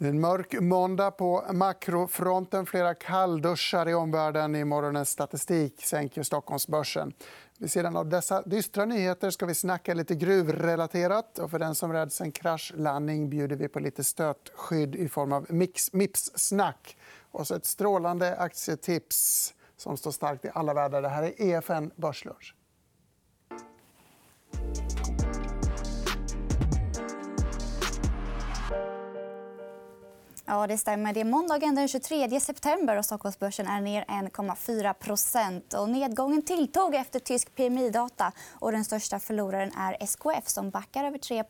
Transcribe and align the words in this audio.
Det 0.00 0.04
är 0.06 0.10
en 0.10 0.20
mörk 0.20 0.60
måndag 0.60 1.10
på 1.10 1.44
makrofronten. 1.52 2.66
Flera 2.66 2.94
kallduschar 2.94 3.88
i 3.88 3.94
omvärlden. 3.94 4.54
I 4.54 4.64
morgonens 4.64 5.10
statistik 5.10 5.84
sänker 5.84 6.22
Stockholmsbörsen. 6.22 7.12
Vid 7.58 7.70
sidan 7.70 7.96
av 7.96 8.08
dessa 8.08 8.42
dystra 8.42 8.84
nyheter 8.84 9.30
ska 9.30 9.46
vi 9.46 9.54
snacka 9.54 9.94
lite 9.94 10.14
gruvrelaterat. 10.14 11.38
Och 11.38 11.50
för 11.50 11.58
den 11.58 11.74
som 11.74 11.92
räds 11.92 12.20
en 12.20 12.32
kraschlandning 12.32 13.30
bjuder 13.30 13.56
vi 13.56 13.68
på 13.68 13.80
lite 13.80 14.04
stötskydd 14.04 14.94
i 14.94 15.08
form 15.08 15.32
av 15.32 15.46
Mips-snack. 15.92 16.96
Och 17.30 17.46
så 17.46 17.54
ett 17.54 17.66
strålande 17.66 18.36
aktietips 18.36 19.54
som 19.76 19.96
står 19.96 20.10
starkt 20.10 20.44
i 20.44 20.50
alla 20.54 20.74
världar. 20.74 21.02
Det 21.02 21.08
här 21.08 21.22
är 21.22 21.42
EFN 21.42 21.90
Börslunch. 21.96 22.54
Ja, 30.50 30.66
det 30.66 30.78
stämmer. 30.78 31.12
Det 31.12 31.20
är 31.20 31.24
måndagen 31.24 31.74
den 31.74 31.88
23 31.88 32.40
september 32.40 32.96
och 32.96 33.04
Stockholmsbörsen 33.04 33.66
är 33.66 33.80
ner 33.80 34.04
1,4% 34.04 35.86
Nedgången 35.86 36.42
tilltog 36.42 36.94
efter 36.94 37.18
tysk 37.20 37.54
PMI-data. 37.54 38.32
och 38.52 38.72
Den 38.72 38.84
största 38.84 39.18
förloraren 39.18 39.72
är 39.76 39.96
SKF 40.00 40.48
som 40.48 40.70
backar 40.70 41.04
över 41.04 41.18
3 41.18 41.44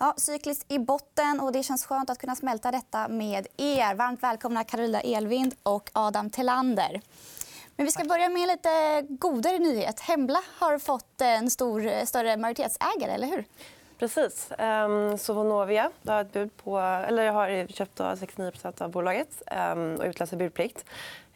ja, 0.00 0.14
Cykliskt 0.16 0.72
i 0.72 0.78
botten. 0.78 1.40
och 1.40 1.52
Det 1.52 1.62
känns 1.62 1.86
skönt 1.86 2.10
att 2.10 2.18
kunna 2.18 2.36
smälta 2.36 2.70
detta 2.70 3.08
med 3.08 3.46
er. 3.56 3.94
Varmt 3.94 4.22
välkomna 4.22 4.64
Carolina 4.64 5.00
Elvind 5.00 5.54
och 5.62 5.90
Adam 5.92 6.30
Tellander. 6.30 7.00
Men 7.76 7.86
vi 7.86 7.92
ska 7.92 8.04
börja 8.04 8.28
med 8.28 8.42
en 8.42 8.48
lite 8.48 9.02
godare 9.08 9.58
nyhet. 9.58 10.00
Hembla 10.00 10.42
har 10.58 10.78
fått 10.78 11.20
en 11.20 11.50
stor, 11.50 12.04
större 12.06 12.36
majoritetsägare. 12.36 13.12
eller 13.12 13.26
hur? 13.26 13.44
Precis. 13.98 14.50
Um, 14.58 15.18
så 15.18 15.32
Vonovia 15.32 15.90
har, 16.06 16.20
ett 16.20 16.32
bud 16.32 16.56
på, 16.56 16.78
eller 16.78 17.30
har 17.30 17.66
köpt 17.66 18.00
69 18.18 18.52
av 18.78 18.90
bolaget 18.90 19.42
um, 19.72 19.96
och 19.96 20.04
utlöser 20.04 20.36
budplikt. 20.36 20.84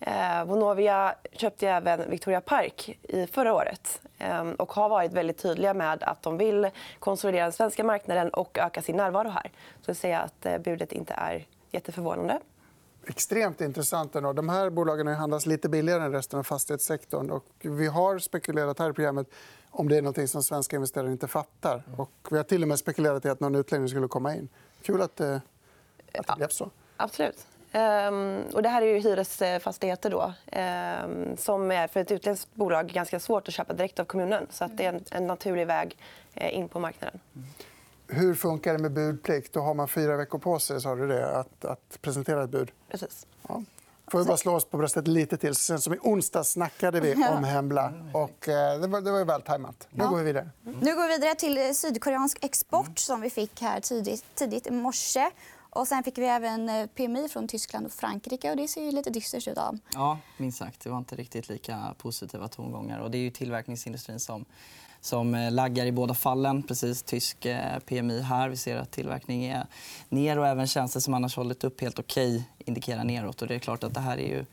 Ehm, 0.00 0.48
Vonovia 0.48 1.14
köpte 1.32 1.68
även 1.68 2.10
Victoria 2.10 2.40
Park 2.40 2.98
i 3.02 3.26
förra 3.26 3.54
året 3.54 4.00
och 4.56 4.72
har 4.72 4.88
varit 4.88 5.12
väldigt 5.12 5.38
tydliga 5.38 5.74
med 5.74 6.02
att 6.02 6.22
de 6.22 6.38
vill 6.38 6.70
konsolidera 6.98 7.42
den 7.42 7.52
svenska 7.52 7.84
marknaden 7.84 8.30
och 8.30 8.58
öka 8.58 8.82
sin 8.82 8.96
närvaro 8.96 9.28
här. 9.28 9.50
Så 9.82 9.90
jag 9.90 9.96
säger 9.96 10.18
att 10.20 10.46
eh, 10.46 10.58
budet 10.58 10.92
inte 10.92 11.14
är 11.16 11.44
jätteförvånande. 11.70 12.38
Extremt 13.06 13.60
intressant. 13.60 14.16
Ändå. 14.16 14.32
De 14.32 14.48
här 14.48 14.70
bolagen 14.70 15.06
handlas 15.06 15.46
lite 15.46 15.68
billigare 15.68 16.02
än 16.02 16.12
resten 16.12 16.38
av 16.38 16.42
fastighetssektorn. 16.42 17.30
Och 17.30 17.46
vi 17.60 17.86
har 17.86 18.18
spekulerat 18.18 18.78
här 18.78 18.90
i 18.90 18.92
programmet 18.92 19.26
om 19.70 19.88
det 19.88 19.96
är 19.96 20.02
något 20.02 20.30
som 20.30 20.42
svenska 20.42 20.76
investerare 20.76 21.12
inte 21.12 21.28
fattar. 21.28 21.82
Och 21.96 22.10
vi 22.30 22.36
har 22.36 22.44
till 22.44 22.62
och 22.62 22.68
med 22.68 22.78
spekulerat 22.78 23.24
i 23.24 23.28
att 23.28 23.40
någon 23.40 23.54
utlänning 23.54 23.88
skulle 23.88 24.08
komma 24.08 24.34
in. 24.34 24.48
Kul 24.82 25.02
att, 25.02 25.16
det, 25.16 25.40
att 26.18 26.26
det 26.26 26.34
blev 26.36 26.48
så. 26.48 26.70
Absolut. 26.96 27.46
Um, 27.72 28.42
och 28.52 28.62
det 28.62 28.68
här 28.68 28.82
är 28.82 28.86
ju 28.86 28.98
hyresfastigheter 28.98 30.10
då, 30.10 30.22
um, 30.24 31.36
som 31.36 31.70
är 31.70 31.86
för 31.86 32.00
ett 32.00 32.10
utländskt 32.10 32.54
bolag 32.54 32.88
ganska 32.88 33.20
svårt 33.20 33.48
att 33.48 33.54
köpa 33.54 33.72
direkt 33.72 33.98
av 33.98 34.04
kommunen. 34.04 34.46
Så 34.50 34.64
att 34.64 34.76
det 34.76 34.84
är 34.84 34.92
en, 34.92 35.04
en 35.10 35.26
naturlig 35.26 35.66
väg 35.66 35.96
uh, 36.36 36.54
in 36.54 36.68
på 36.68 36.80
marknaden. 36.80 37.20
Hur 38.12 38.34
funkar 38.34 38.72
det 38.72 38.78
med 38.78 38.92
budplikt? 38.92 39.52
Då 39.52 39.60
har 39.60 39.74
man 39.74 39.88
fyra 39.88 40.16
veckor 40.16 40.38
på 40.38 40.58
sig 40.58 40.80
sa 40.80 40.94
du 40.94 41.06
det, 41.06 41.38
att, 41.38 41.64
att 41.64 41.98
presentera 42.02 42.44
ett 42.44 42.50
bud. 42.50 42.70
Precis. 42.90 43.26
Ja 43.48 43.62
får 44.10 44.18
vi 44.18 44.24
bara 44.24 44.36
slå 44.36 44.54
oss 44.54 44.64
på 44.64 44.76
bröstet 44.76 45.08
lite 45.08 45.36
till. 45.36 45.54
Sen 45.54 45.80
som 45.80 45.94
I 45.94 45.98
onsdag 46.02 46.44
snackade 46.44 47.00
vi 47.00 47.14
om 47.14 47.44
Hembla. 47.44 47.92
Och, 48.12 48.48
eh, 48.48 48.80
det, 48.80 48.86
var, 48.86 49.00
det 49.00 49.10
var 49.10 49.24
väl 49.24 49.42
tajmat. 49.42 49.88
Nu 49.90 50.08
går 50.08 50.16
vi 50.16 50.24
vidare. 50.24 50.50
Nu 50.62 50.94
går 50.94 51.08
vi 51.08 51.14
vidare 51.14 51.34
till 51.34 51.58
eh, 51.58 51.72
sydkoreansk 51.72 52.44
export 52.44 52.98
som 52.98 53.20
vi 53.20 53.30
fick 53.30 53.60
här 53.60 53.80
tidigt, 53.80 54.24
tidigt 54.34 54.66
i 54.66 54.70
morse. 54.70 55.30
Och 55.70 55.88
sen 55.88 56.04
fick 56.04 56.18
vi 56.18 56.26
även 56.26 56.68
eh, 56.68 56.86
PMI 56.86 57.28
från 57.28 57.48
Tyskland 57.48 57.86
och 57.86 57.92
Frankrike. 57.92 58.50
och 58.50 58.56
Det 58.56 58.68
ser 58.68 58.82
ju 58.82 58.92
lite 58.92 59.10
dystert 59.10 59.48
ut. 59.48 59.58
Ja, 59.94 60.18
minst 60.36 60.58
sagt. 60.58 60.80
Det 60.80 60.90
var 60.90 60.98
inte 60.98 61.16
riktigt 61.16 61.48
lika 61.48 61.94
positiva 61.98 62.48
tongångar. 62.48 62.98
Och 62.98 63.10
det 63.10 63.18
är 63.18 63.22
ju 63.22 63.30
tillverkningsindustrin 63.30 64.20
som 64.20 64.44
som 65.00 65.34
eh, 65.34 65.52
laggar 65.52 65.86
i 65.86 65.92
båda 65.92 66.14
fallen. 66.14 66.62
Precis 66.62 67.02
tysk 67.02 67.46
eh, 67.46 67.78
PMI 67.78 68.20
här. 68.20 68.48
Vi 68.48 68.56
ser 68.56 68.76
att 68.76 68.90
tillverkning 68.90 69.44
är 69.44 69.66
ner 70.08 70.38
och 70.38 70.46
även 70.46 70.66
tjänster 70.66 71.00
som 71.00 71.14
annars 71.14 71.36
hållit 71.36 71.64
upp 71.64 71.80
helt 71.80 71.98
okej 71.98 72.48
indikerar 72.58 73.04
neråt. 73.04 73.42
Och 73.42 73.48
det 73.48 73.54
är 73.54 73.58
klart 73.58 73.84
att 73.84 73.94
det 73.94 74.00
här 74.00 74.18
är 74.18 74.28
ju 74.28 74.44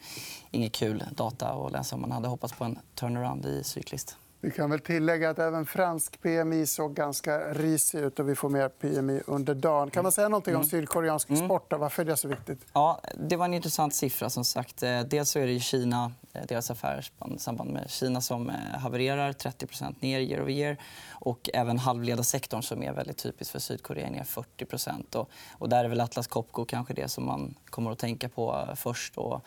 inget 0.52 0.74
kul 0.74 1.04
data 1.12 1.50
att 1.50 1.72
läsa 1.72 1.96
om 1.96 2.02
man 2.02 2.12
hade 2.12 2.28
hoppats 2.28 2.54
på 2.54 2.64
en 2.64 2.80
turnaround 2.96 3.46
i 3.46 3.64
cykliskt. 3.64 4.18
Vi 4.42 4.52
kan 4.52 4.70
väl 4.70 4.80
tillägga 4.80 5.30
att 5.30 5.40
även 5.40 5.66
fransk 5.66 6.22
PMI 6.22 6.66
såg 6.66 6.96
ganska 6.96 7.54
risig 7.54 8.00
ut. 8.00 8.20
och 8.20 8.30
Vi 8.30 8.36
får 8.36 8.50
mer 8.50 8.70
PMI 8.70 9.22
under 9.26 9.56
dagen. 9.56 9.90
Kan 9.90 10.04
man 10.04 10.12
säga 10.12 10.30
något 10.30 10.48
om 10.48 10.54
mm. 10.54 10.66
sydkoreansk 10.66 11.30
mm. 11.30 11.42
export? 11.42 11.74
Varför 11.74 12.02
är 12.02 12.06
det 12.06 12.18
så 12.18 12.28
viktigt? 12.28 12.66
Ja, 12.74 13.02
det 13.16 13.36
var 13.36 13.46
en 13.46 13.54
intressant 13.54 13.96
siffra. 13.96 14.30
som 14.30 14.46
sagt. 14.46 14.84
Eh, 14.84 15.02
dels 15.02 15.30
så 15.30 15.40
är 15.40 15.48
det 15.48 15.60
Kina, 15.60 16.12
eh, 16.34 16.42
deras 16.48 16.72
affärssamband 16.72 17.70
med 17.70 17.90
Kina 17.90 18.22
som 18.22 18.50
eh, 18.50 18.56
havererar. 18.80 19.34
30 19.34 19.68
ner 20.00 20.20
year 20.20 20.42
over 20.42 20.52
year. 20.52 20.78
Och 21.10 21.50
även 21.54 21.78
halvledarsektorn, 21.78 22.62
som 22.62 22.84
är 22.84 22.94
väldigt 22.94 23.18
typiskt 23.18 23.52
för 23.52 23.60
Sydkorea, 23.60 24.10
ner 24.10 24.24
40 24.24 25.18
och, 25.18 25.30
och 25.52 25.70
Där 25.70 25.84
är 25.84 25.90
väl 25.90 26.02
Atlas 26.02 26.28
Copco 26.28 26.66
kanske 26.66 26.94
det 26.94 27.08
som 27.08 27.26
man 27.26 27.56
kommer 27.66 27.92
att 27.92 28.00
tänka 28.00 28.30
på 28.30 28.68
först. 28.76 29.18
Och, 29.18 29.46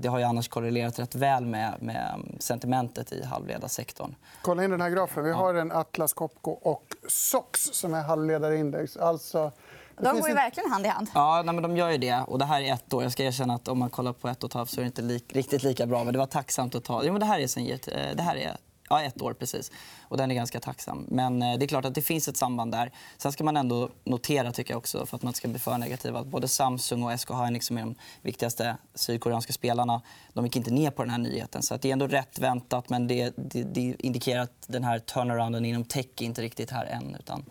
det 0.00 0.08
har 0.08 0.18
ju 0.18 0.24
annars 0.24 0.48
korrelerat 0.48 0.98
rätt 0.98 1.14
väl 1.14 1.46
med, 1.46 1.74
med 1.80 2.20
sentimentet 2.38 3.12
i 3.12 3.24
halvledarsektorn. 3.24 4.14
Kolla 4.42 4.64
in 4.64 4.70
den 4.70 4.80
här 4.80 4.90
grafen. 4.90 5.24
Vi 5.24 5.32
har 5.32 5.54
en 5.54 5.72
Atlas 5.72 6.12
Copco 6.12 6.50
och 6.50 6.84
SOX 7.08 7.60
som 7.72 7.94
är 7.94 8.02
halvledarindex. 8.02 8.96
Alltså... 8.96 9.52
De 9.98 10.20
går 10.20 10.28
ju 10.28 10.34
verkligen 10.34 10.70
hand 10.70 10.86
i 10.86 10.88
hand. 10.88 11.10
Ja, 11.14 11.42
nej, 11.44 11.54
men 11.54 11.62
de 11.62 11.76
gör 11.76 11.90
ju 11.90 11.98
det. 11.98 12.24
Och 12.26 12.38
det 12.38 12.44
här 12.44 12.60
är 12.60 12.72
ett 12.72 12.94
år. 12.94 13.02
Jag 13.02 13.12
ska 13.12 13.22
erkänna 13.22 13.54
att 13.54 13.68
om 13.68 13.78
man 13.78 13.90
kollar 13.90 14.12
på 14.12 14.28
ett 14.28 14.44
och 14.44 14.50
ett 14.50 14.54
halvt 14.54 14.70
så 14.70 14.80
är 14.80 14.82
det 14.82 14.86
inte 14.86 15.02
li 15.02 15.24
riktigt 15.28 15.62
lika 15.62 15.86
bra. 15.86 16.04
Men 16.04 16.12
det 16.12 16.18
var 16.18 16.26
tacksamt 16.26 16.74
att 16.74 16.84
ta. 16.84 17.04
Jo, 17.04 17.12
men 17.12 17.20
det 17.20 17.26
här 17.26 17.40
är, 17.40 17.46
sen, 17.46 17.78
det 18.16 18.22
här 18.22 18.36
är 18.36 18.56
Ja, 18.88 19.02
ett 19.02 19.22
år. 19.22 19.32
precis. 19.34 19.72
Och 20.02 20.16
den 20.16 20.30
är 20.30 20.34
ganska 20.34 20.60
tacksam. 20.60 21.06
Men 21.08 21.42
eh, 21.42 21.58
det 21.58 21.64
är 21.64 21.66
klart 21.66 21.84
att 21.84 21.94
det 21.94 22.02
finns 22.02 22.28
ett 22.28 22.36
samband 22.36 22.72
där. 22.72 22.92
Sen 23.16 23.32
ska 23.32 23.44
man 23.44 23.56
ändå 23.56 23.90
notera, 24.04 24.52
tycker 24.52 24.72
jag 24.72 24.78
också, 24.78 25.06
för 25.06 25.16
att 25.16 25.22
man 25.22 25.32
ska 25.32 25.48
bli 25.48 25.58
för 25.58 25.78
negativ, 25.78 26.16
att 26.16 26.26
både 26.26 26.48
Samsung 26.48 27.02
och 27.02 27.20
SK 27.20 27.30
Hynix, 27.30 27.66
som 27.66 27.78
är 27.78 27.80
de 27.80 27.94
viktigaste 28.22 28.76
sydkoreanska 28.94 29.52
spelarna, 29.52 30.02
de 30.32 30.44
gick 30.44 30.56
inte 30.56 30.70
ner 30.70 30.90
på 30.90 31.02
den 31.02 31.10
här 31.10 31.18
nyheten. 31.18 31.62
Så 31.62 31.76
det 31.76 31.88
är 31.88 31.92
ändå 31.92 32.06
rätt 32.06 32.38
väntat, 32.38 32.88
men 32.88 33.06
det, 33.06 33.34
det, 33.36 33.62
det 33.62 33.96
indikerar 33.98 34.42
att 34.42 34.64
den 34.66 34.84
här 34.84 34.98
turnarounden 34.98 35.64
inom 35.64 35.84
tech 35.84 36.06
är 36.20 36.24
inte 36.24 36.42
riktigt 36.42 36.70
här 36.70 36.84
än. 36.86 37.16
Utan, 37.20 37.44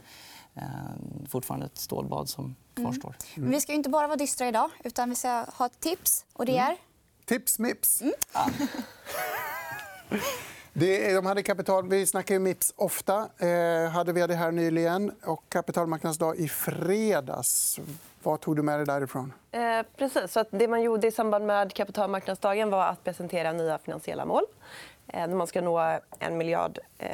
eh, 0.55 0.63
fortfarande 1.29 1.65
ett 1.65 1.77
stålbad 1.77 2.29
som 2.29 2.43
mm. 2.45 2.55
kvarstår. 2.75 3.15
Mm. 3.35 3.49
Vi 3.49 3.61
ska 3.61 3.73
inte 3.73 3.89
bara 3.89 4.07
vara 4.07 4.17
dystra 4.17 4.47
idag, 4.47 4.69
utan 4.83 5.09
vi 5.09 5.15
ska 5.15 5.45
ha 5.53 5.65
ett 5.65 5.79
tips. 5.79 6.25
Och 6.33 6.45
det 6.45 6.57
är... 6.57 6.65
Mm. 6.65 6.77
Tips 7.25 7.59
Mips. 7.59 8.01
Mm. 8.01 8.13
Ja. 8.33 8.49
Det, 10.75 11.13
de 11.13 11.25
hade 11.25 11.43
kapital, 11.43 11.89
vi 11.89 12.05
snackar 12.05 12.35
ju 12.35 12.39
Mips 12.39 12.73
ofta. 12.75 13.29
Eh, 13.37 13.91
hade 13.91 14.13
vi 14.13 14.27
det 14.27 14.35
här 14.35 14.51
nyligen. 14.51 15.11
Och 15.25 15.43
kapitalmarknadsdag 15.49 16.35
i 16.35 16.47
fredags. 16.47 17.79
Vad 18.23 18.41
tog 18.41 18.55
du 18.55 18.61
med 18.61 18.79
dig 18.79 18.85
därifrån? 18.85 19.33
Eh, 19.51 19.61
precis. 19.97 20.31
Så 20.31 20.39
att 20.39 20.47
det 20.51 20.67
man 20.67 20.81
gjorde 20.81 21.07
i 21.07 21.11
samband 21.11 21.45
med 21.45 21.73
kapitalmarknadsdagen 21.73 22.69
var 22.69 22.87
att 22.87 23.03
presentera 23.03 23.51
nya 23.51 23.77
finansiella 23.77 24.25
mål. 24.25 24.43
Eh, 25.07 25.27
man 25.27 25.47
ska 25.47 25.61
nå 25.61 25.99
en 26.19 26.37
miljard 26.37 26.79
eh, 26.97 27.07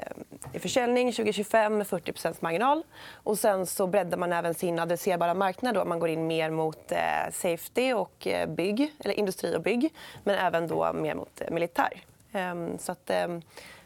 i 0.54 0.60
försäljning 0.60 1.12
2025 1.12 1.78
med 1.78 1.88
40% 1.88 2.36
marginal. 2.40 2.84
Och 3.14 3.40
sen 3.40 3.66
så 3.66 3.88
breddar 3.88 4.18
man 4.18 4.34
även 4.34 4.54
sin 4.54 4.80
adresserbara 4.80 5.34
marknad. 5.34 5.76
Då. 5.76 5.86
Man 5.86 6.00
går 6.00 6.10
in 6.10 6.28
mer 6.28 6.50
mot 6.50 6.92
eh, 6.92 7.32
safety 7.32 7.94
och 7.94 8.28
eh, 8.28 8.50
bygg, 8.50 8.94
eller 9.00 9.14
industri 9.14 9.56
och 9.56 9.62
bygg 9.62 9.94
men 10.24 10.36
även 10.36 10.68
då 10.68 10.94
mer 10.94 11.16
mot 11.16 11.42
eh, 11.42 11.52
militär. 11.52 12.04
Ehm, 12.32 12.78
så 12.78 12.92
att, 12.92 13.10
ehm, 13.10 13.42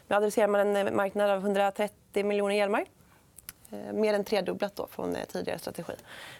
nu 0.08 0.16
adresserar 0.16 0.48
man 0.48 0.76
en 0.76 0.96
marknad 0.96 1.30
av 1.30 1.40
130 1.40 2.24
miljoner 2.24 2.54
hjälmar. 2.54 2.84
Ehm, 3.70 4.00
mer 4.00 4.14
än 4.14 4.24
tredubblat 4.24 4.76
då 4.76 4.86
från 4.86 5.16
eh, 5.16 5.24
tidigare 5.24 5.58
strategi. 5.58 5.92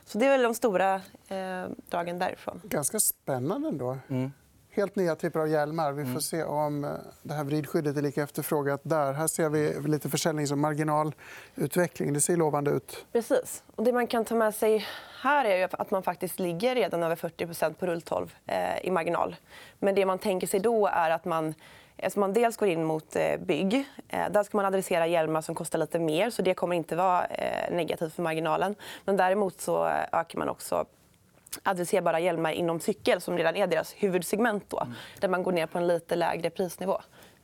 Så 0.05 0.19
det 0.19 0.27
är 0.27 0.31
väl 0.31 0.43
de 0.43 0.55
stora 0.55 0.95
eh, 1.29 1.65
dragen 1.91 2.19
därifrån. 2.19 2.61
Ganska 2.65 3.01
spännande. 3.01 3.69
Ändå. 3.69 3.99
Mm. 4.09 4.33
Helt 4.71 4.97
nya 4.97 5.17
typer 5.17 5.41
av 5.41 5.49
hjälmar. 5.49 5.93
Vi 5.93 6.03
får 6.03 6.11
mm. 6.11 6.21
se 6.21 6.45
om 6.45 6.85
eh, 6.85 6.91
det 7.23 7.35
här 7.35 7.45
vridskyddet 7.45 7.97
är 7.97 8.03
lika 8.03 8.23
efterfrågat 8.23 8.81
där. 8.83 9.13
Här 9.13 9.27
ser 9.27 9.49
vi 9.49 9.89
lite 9.89 10.11
försäljnings 10.11 10.53
och 10.53 10.59
marginalutveckling. 10.59 12.13
Det 12.13 12.21
ser 12.21 12.37
lovande 12.37 12.71
ut. 12.71 13.07
Precis. 13.13 13.63
Och 13.77 13.85
det 13.85 13.93
man 13.93 14.07
kan 14.07 14.25
ta 14.25 14.35
med 14.35 14.55
sig 14.55 14.87
här 15.23 15.45
är 15.45 15.81
att 15.81 15.91
man 15.91 16.03
faktiskt 16.03 16.39
ligger 16.39 16.75
redan 16.75 17.03
över 17.03 17.17
40% 17.17 17.75
på 17.75 17.87
rull 17.87 18.03
12 18.03 18.35
i 18.83 18.91
marginal. 18.91 19.37
Men 19.79 19.95
det 19.95 20.07
man 20.07 20.19
tänker 20.19 20.47
sig 20.47 20.61
då 20.61 20.87
är 20.87 21.11
att 21.11 21.25
man 21.25 21.55
Eftersom 21.97 22.21
man 22.21 22.33
dels 22.33 22.57
går 22.57 22.69
in 22.69 22.85
mot 22.85 23.17
eh, 23.17 23.37
bygg. 23.37 23.85
Eh, 24.09 24.31
där 24.31 24.43
ska 24.43 24.57
man 24.57 24.67
adressera 24.67 25.07
hjälmar 25.07 25.41
som 25.41 25.55
kostar 25.55 25.79
lite 25.79 25.99
mer. 25.99 26.31
så 26.31 26.43
Det 26.43 26.55
kommer 26.55 26.77
inte 26.77 26.97
vara 26.97 27.27
eh, 27.27 27.75
negativt 27.75 28.15
för 28.15 28.23
marginalen. 28.23 28.75
Men 29.05 29.17
däremot 29.17 29.61
så 29.61 29.85
ökar 30.13 30.39
man 30.39 30.49
också 30.49 30.85
adresserbara 31.63 32.21
hjälmar 32.21 32.51
inom 32.51 32.81
cykel 32.81 33.21
som 33.21 33.39
redan 33.39 33.57
är 33.57 33.67
deras 33.67 33.93
huvudsegment. 33.93 34.65
Då, 34.69 34.87
Där 35.21 35.29
man 35.29 35.43
går 35.43 35.53
ner 35.53 35.67
på 35.67 35.79
en 35.79 35.87
lite 35.87 36.17
lägre 36.17 36.51
prisnivå. 36.51 37.01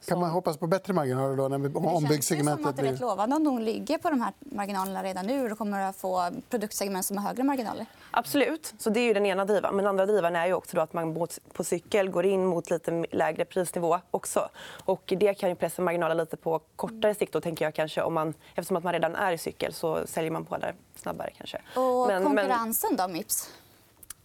Kan 0.07 0.21
man 0.21 0.31
hoppas 0.31 0.57
på 0.57 0.67
bättre 0.67 0.93
marginaler 0.93 1.37
då 1.37 1.49
när 1.49 1.59
Det 1.59 1.73
känns 1.73 1.87
ombyggsegmentet 1.97 2.63
som 2.63 2.71
att 2.71 2.77
det 2.77 2.83
är 2.83 2.87
rätt 2.87 2.99
blir... 2.99 3.07
lovande 3.09 3.37
om 3.37 3.45
de 3.45 3.59
ligger 3.59 3.99
på 3.99 4.11
de 4.11 4.21
här 4.21 4.33
marginalerna 4.41 5.03
redan 5.03 5.27
nu 5.27 5.53
och 5.53 5.59
kommer 5.59 5.81
att 5.89 5.97
få 5.97 6.31
produktsegment 6.51 7.05
som 7.07 7.17
har 7.19 7.25
högre 7.29 7.43
marginaler. 7.43 7.87
Absolut. 8.11 8.75
Så 8.79 8.91
det 8.91 9.01
är 9.01 9.05
ju 9.05 9.15
den 9.15 9.27
ena 9.27 9.45
drivan. 9.45 9.75
Men 9.77 9.85
den 9.85 9.91
andra 9.91 10.07
drivan 10.07 10.37
är 10.37 10.47
ju 10.47 10.53
också 10.55 10.77
då 10.77 10.83
att 10.83 10.93
man 10.93 11.27
på- 11.53 11.65
cykel 11.65 12.11
går 12.11 12.27
in 12.27 12.47
mot 12.47 12.71
lite 12.71 13.05
lägre 13.13 13.45
prisnivå 13.45 13.99
också. 14.11 14.49
Och 14.85 15.13
det 15.19 15.35
kan 15.35 15.49
ju 15.49 15.55
pressa 15.55 15.83
marginaler 15.83 16.15
lite 16.15 16.37
på 16.37 16.61
kortare 16.77 17.15
sikt. 17.15 17.33
Då, 17.33 17.41
tänker 17.41 17.65
jag, 17.65 17.75
kanske, 17.75 18.03
om 18.03 18.15
man, 18.15 18.35
eftersom 18.55 18.77
att 18.77 18.85
man 18.85 18.93
redan 18.93 19.15
är 19.15 19.33
i 19.33 19.39
cykel 19.39 19.73
så 19.75 20.07
säljer 20.07 20.31
man 20.31 20.45
på 20.45 20.57
där 20.57 20.75
snabbare. 20.97 21.31
Kanske. 21.37 21.57
Och 21.81 22.07
Men- 22.07 22.23
men- 22.23 22.25
konkurrensen 22.37 22.97
då, 22.97 23.09
Mips? 23.09 23.51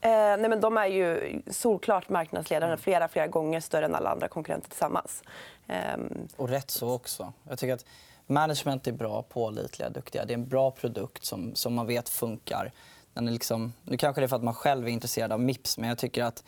Eh, 0.05 0.37
nej, 0.37 0.49
men 0.49 0.61
de 0.61 0.77
är 0.77 0.85
ju 0.85 1.41
solklart 1.47 2.09
marknadsledande 2.09 2.77
flera, 2.77 3.07
flera 3.07 3.27
gånger 3.27 3.59
större 3.59 3.85
än 3.85 3.95
alla 3.95 4.09
andra 4.09 4.27
konkurrenter 4.27 4.69
tillsammans. 4.69 5.23
Ehm, 5.67 6.27
Och 6.35 6.49
rätt 6.49 6.71
så 6.71 6.93
också. 6.93 7.33
Jag 7.49 7.59
tycker 7.59 7.73
att 7.73 7.85
management 8.27 8.87
är 8.87 8.91
bra, 8.91 9.21
pålitliga, 9.21 9.89
duktiga. 9.89 10.25
Det 10.25 10.33
är 10.33 10.37
en 10.37 10.47
bra 10.47 10.71
produkt 10.71 11.25
som, 11.25 11.55
som 11.55 11.73
man 11.73 11.87
vet 11.87 12.09
funkar. 12.09 12.71
Den 13.13 13.27
är 13.27 13.31
liksom, 13.31 13.73
nu 13.83 13.97
kanske 13.97 14.21
det 14.21 14.25
är 14.25 14.27
för 14.27 14.35
att 14.35 14.43
man 14.43 14.53
själv 14.53 14.87
är 14.87 14.91
intresserad 14.91 15.31
av 15.31 15.39
Mips 15.39 15.77
men 15.77 15.89
jag 15.89 15.97
tycker 15.97 16.23
att 16.23 16.43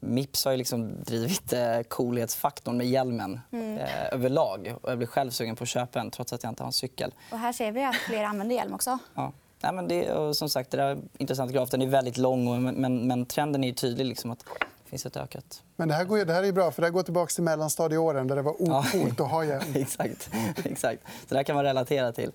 Mips 0.00 0.44
har 0.44 0.52
ju 0.52 0.58
liksom 0.58 0.90
drivit 1.04 1.52
eh, 1.52 1.80
coolhetsfaktorn 1.88 2.76
med 2.76 2.86
hjälmen 2.86 3.40
eh, 3.52 4.14
överlag. 4.14 4.74
Och 4.82 4.90
jag 4.90 4.98
blir 4.98 5.08
själv 5.08 5.30
sugen 5.30 5.56
på 5.56 5.62
att 5.62 5.68
köpa 5.68 6.00
en 6.00 6.10
trots 6.10 6.32
att 6.32 6.42
jag 6.42 6.50
inte 6.50 6.62
har 6.62 6.66
en 6.68 6.72
cykel. 6.72 7.14
Och 7.32 7.38
här 7.38 7.52
ser 7.52 7.72
vi 7.72 7.84
att 7.84 7.94
fler 7.96 8.24
använder 8.24 8.56
hjälm 8.56 8.74
också. 8.74 8.98
Ja. 9.14 9.32
Nej, 9.66 9.74
men 9.74 9.88
det, 9.88 10.12
och 10.12 10.36
som 10.36 10.48
sagt, 10.48 10.70
det 10.70 10.76
där 10.76 10.86
är 10.86 10.98
intressant 11.18 11.52
graf. 11.52 11.70
Den 11.70 11.82
är 11.82 11.86
väldigt 11.86 12.16
lång, 12.16 12.48
och, 12.48 12.62
men, 12.62 13.06
men, 13.06 13.26
trenden 13.26 13.64
är 13.64 13.72
tydlig. 13.72 14.06
Liksom, 14.06 14.30
att 14.30 14.38
det 14.84 14.90
finns 14.90 15.06
ett 15.06 15.16
ökat... 15.16 15.62
Men 15.76 15.88
det 15.88 15.94
här, 15.94 16.04
går, 16.04 16.24
det 16.24 16.32
här 16.32 16.42
är 16.42 16.52
bra, 16.52 16.70
för 16.70 16.82
det 16.82 16.86
här 16.86 16.92
går 16.92 17.02
tillbaka 17.02 17.30
till 17.30 17.42
mellanstadieåren 17.42 18.26
där 18.26 18.36
det 18.36 18.42
var 18.42 18.62
ocoolt 18.62 19.20
att 19.20 19.30
ha 19.30 19.44
hjälm. 19.44 19.64
exakt. 19.74 20.30
exakt. 20.64 21.02
Så 21.02 21.26
det 21.28 21.36
här 21.36 21.42
kan 21.42 21.56
man 21.56 21.64
relatera 21.64 22.12
till. 22.12 22.32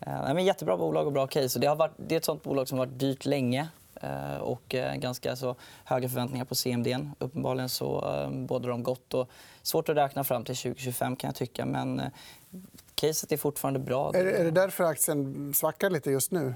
Eh, 0.00 0.34
men 0.34 0.44
jättebra 0.44 0.76
bolag 0.76 1.06
och 1.06 1.12
bra 1.12 1.26
case. 1.26 1.58
Det, 1.58 1.66
har 1.66 1.76
varit, 1.76 1.92
det 1.96 2.14
är 2.14 2.16
ett 2.16 2.24
sånt 2.24 2.42
bolag 2.42 2.68
som 2.68 2.78
har 2.78 2.86
varit 2.86 2.98
dyrt 2.98 3.24
länge 3.24 3.68
eh, 3.94 4.36
och 4.36 4.74
eh, 4.74 4.94
ganska 4.94 5.36
så 5.36 5.56
höga 5.84 6.08
förväntningar 6.08 6.44
på 6.44 6.54
CMD. 6.54 6.88
Uppenbarligen 7.18 7.68
så 7.68 8.14
eh, 8.14 8.30
bådar 8.30 8.68
de 8.68 8.82
gott. 8.82 9.14
Och 9.14 9.28
svårt 9.62 9.88
att 9.88 9.96
räkna 9.96 10.24
fram 10.24 10.44
till 10.44 10.56
2025 10.56 11.16
kan 11.16 11.28
jag 11.28 11.34
tycka. 11.34 11.66
Men 11.66 12.02
caset 12.94 13.32
är 13.32 13.36
fortfarande 13.36 13.80
bra. 13.80 14.12
Är, 14.14 14.24
det- 14.24 14.32
är 14.32 14.44
det 14.44 14.50
därför 14.50 14.84
aktien 14.84 15.52
svackar 15.54 15.90
lite 15.90 16.10
just 16.10 16.32
nu? 16.32 16.54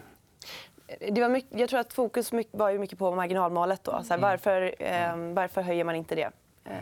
Det 0.98 1.20
var 1.20 1.28
mycket, 1.28 1.60
jag 1.60 1.68
tror 1.68 1.80
att 1.80 1.92
fokus 1.92 2.30
var 2.50 2.70
ju 2.70 2.78
mycket 2.78 2.98
på 2.98 3.14
marginalmålet. 3.14 3.84
Då. 3.84 4.02
Så 4.04 4.14
här, 4.14 4.18
varför, 4.20 4.74
eh, 4.78 5.16
varför 5.16 5.62
höjer 5.62 5.84
man 5.84 5.94
inte 5.94 6.14
det? 6.14 6.30
eh, 6.64 6.72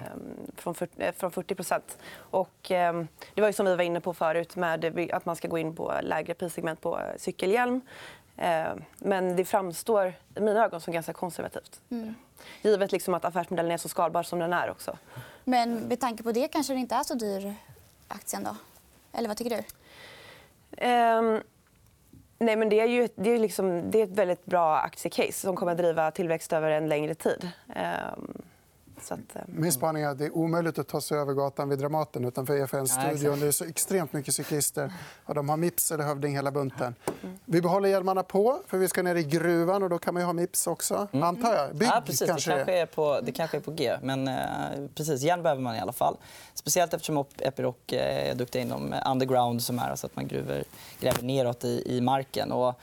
Från 0.56 0.74
40, 0.74 1.02
eh, 1.02 1.12
40 1.30 1.80
och 2.16 2.70
eh, 2.70 3.02
Det 3.34 3.40
var 3.40 3.48
ju 3.48 3.52
som 3.52 3.66
vi 3.66 3.76
var 3.76 3.84
inne 3.84 4.00
på 4.00 4.14
förut 4.14 4.56
med 4.56 5.10
att 5.12 5.26
man 5.26 5.36
ska 5.36 5.48
gå 5.48 5.58
in 5.58 5.76
på 5.76 5.92
lägre 6.02 6.34
prissegment 6.34 6.80
på 6.80 6.98
eh, 7.00 7.04
cykelhjälm. 7.18 7.80
Eh, 8.36 8.66
Men 8.98 9.36
det 9.36 9.44
framstår 9.44 10.12
i 10.36 10.40
mina 10.40 10.64
ögon 10.64 10.80
som 10.80 10.92
ganska 10.92 11.12
konservativt. 11.12 11.80
Givet 12.62 12.92
liksom 12.92 13.14
att 13.14 13.24
affärsmodellen 13.24 13.70
är 13.72 13.76
så 13.76 13.88
skalbar 13.88 14.22
som 14.22 14.38
den 14.38 14.52
är. 14.52 14.70
också. 14.70 14.98
Men 15.44 15.74
med 15.74 16.00
tanke 16.00 16.22
på 16.22 16.32
det 16.32 16.48
kanske 16.48 16.72
det 16.72 16.78
inte 16.80 16.94
är 16.94 17.02
så 17.02 17.14
dyr 17.14 17.54
aktien 18.08 18.44
då? 18.44 18.56
Eller 19.12 19.28
vad 19.28 19.36
tycker 19.36 19.56
du? 19.56 19.62
Ehm, 20.76 21.40
nej, 22.44 22.56
men 22.56 22.68
det 22.68 22.80
är 22.80 22.86
ju 22.86 23.04
ett, 23.04 23.12
det 23.16 23.30
är 23.30 23.38
liksom, 23.38 23.90
det 23.90 24.00
är 24.00 24.04
ett 24.04 24.18
väldigt 24.18 24.44
bra 24.44 24.76
aktiecase 24.76 25.32
som 25.32 25.56
kommer 25.56 25.72
att 25.72 25.78
driva 25.78 26.10
tillväxt 26.10 26.52
över 26.52 26.70
en 26.70 26.88
längre 26.88 27.14
tid. 27.14 27.48
Ehm, 27.74 28.42
att, 28.98 29.10
eh, 29.36 29.42
Min 29.46 29.72
spaning 29.72 30.02
är 30.02 30.08
att 30.08 30.18
det 30.18 30.24
är 30.24 30.36
omöjligt 30.36 30.78
att 30.78 30.88
ta 30.88 31.00
sig 31.00 31.18
över 31.18 31.32
gatan 31.32 31.68
vid 31.68 31.78
Dramaten 31.78 32.24
utanför 32.24 32.54
Ja, 32.54 32.64
EFN-studion. 32.64 33.12
exakt. 33.14 33.40
det 33.40 33.46
är 33.46 33.50
så 33.52 33.64
extremt 33.64 34.12
mycket 34.12 34.34
cyklister. 34.34 34.92
Och 35.24 35.34
de 35.34 35.48
har 35.48 35.56
Mips 35.56 35.92
eller 35.92 36.04
Hövding 36.04 36.34
hela 36.34 36.50
bunten. 36.50 36.94
Vi 37.44 37.62
behåller 37.62 37.88
hjälmarna 37.88 38.22
på, 38.22 38.58
för 38.66 38.78
vi 38.78 38.88
ska 38.88 39.02
ner 39.02 39.14
i 39.14 39.22
gruvan. 39.22 39.82
och 39.82 39.90
Då 39.90 39.98
kan 39.98 40.14
man 40.14 40.20
ju 40.22 40.26
ha 40.26 40.32
Mips 40.32 40.66
också, 40.66 41.08
antar 41.12 41.54
jag. 41.54 41.76
Bygg 41.76 41.88
Ja, 41.88 42.02
precis. 42.06 42.28
kanske 42.28 42.50
det, 42.50 42.56
kanske 42.56 42.78
är 42.78 42.86
på, 42.86 43.20
det 43.22 43.32
kanske 43.32 43.56
är 43.56 43.60
på 43.60 43.70
G. 43.70 43.96
Men 44.02 44.28
eh, 44.28 44.34
precis, 44.94 45.22
järn 45.22 45.42
behöver 45.42 45.62
man 45.62 45.76
i 45.76 45.80
alla 45.80 45.92
fall. 45.92 46.16
Speciellt 46.54 46.94
eftersom 46.94 47.24
Epiroc 47.38 47.76
eh, 47.86 48.30
är 48.30 48.34
duktiga 48.34 48.62
inom 48.62 48.94
underground 49.10 49.62
som 49.62 49.78
är 49.78 49.90
alltså 49.90 50.06
att 50.06 50.16
man 50.16 50.28
gruver, 50.28 50.64
gräver 51.00 51.22
neråt 51.22 51.64
i, 51.64 51.82
i 51.96 52.00
marken. 52.00 52.52
Och, 52.52 52.74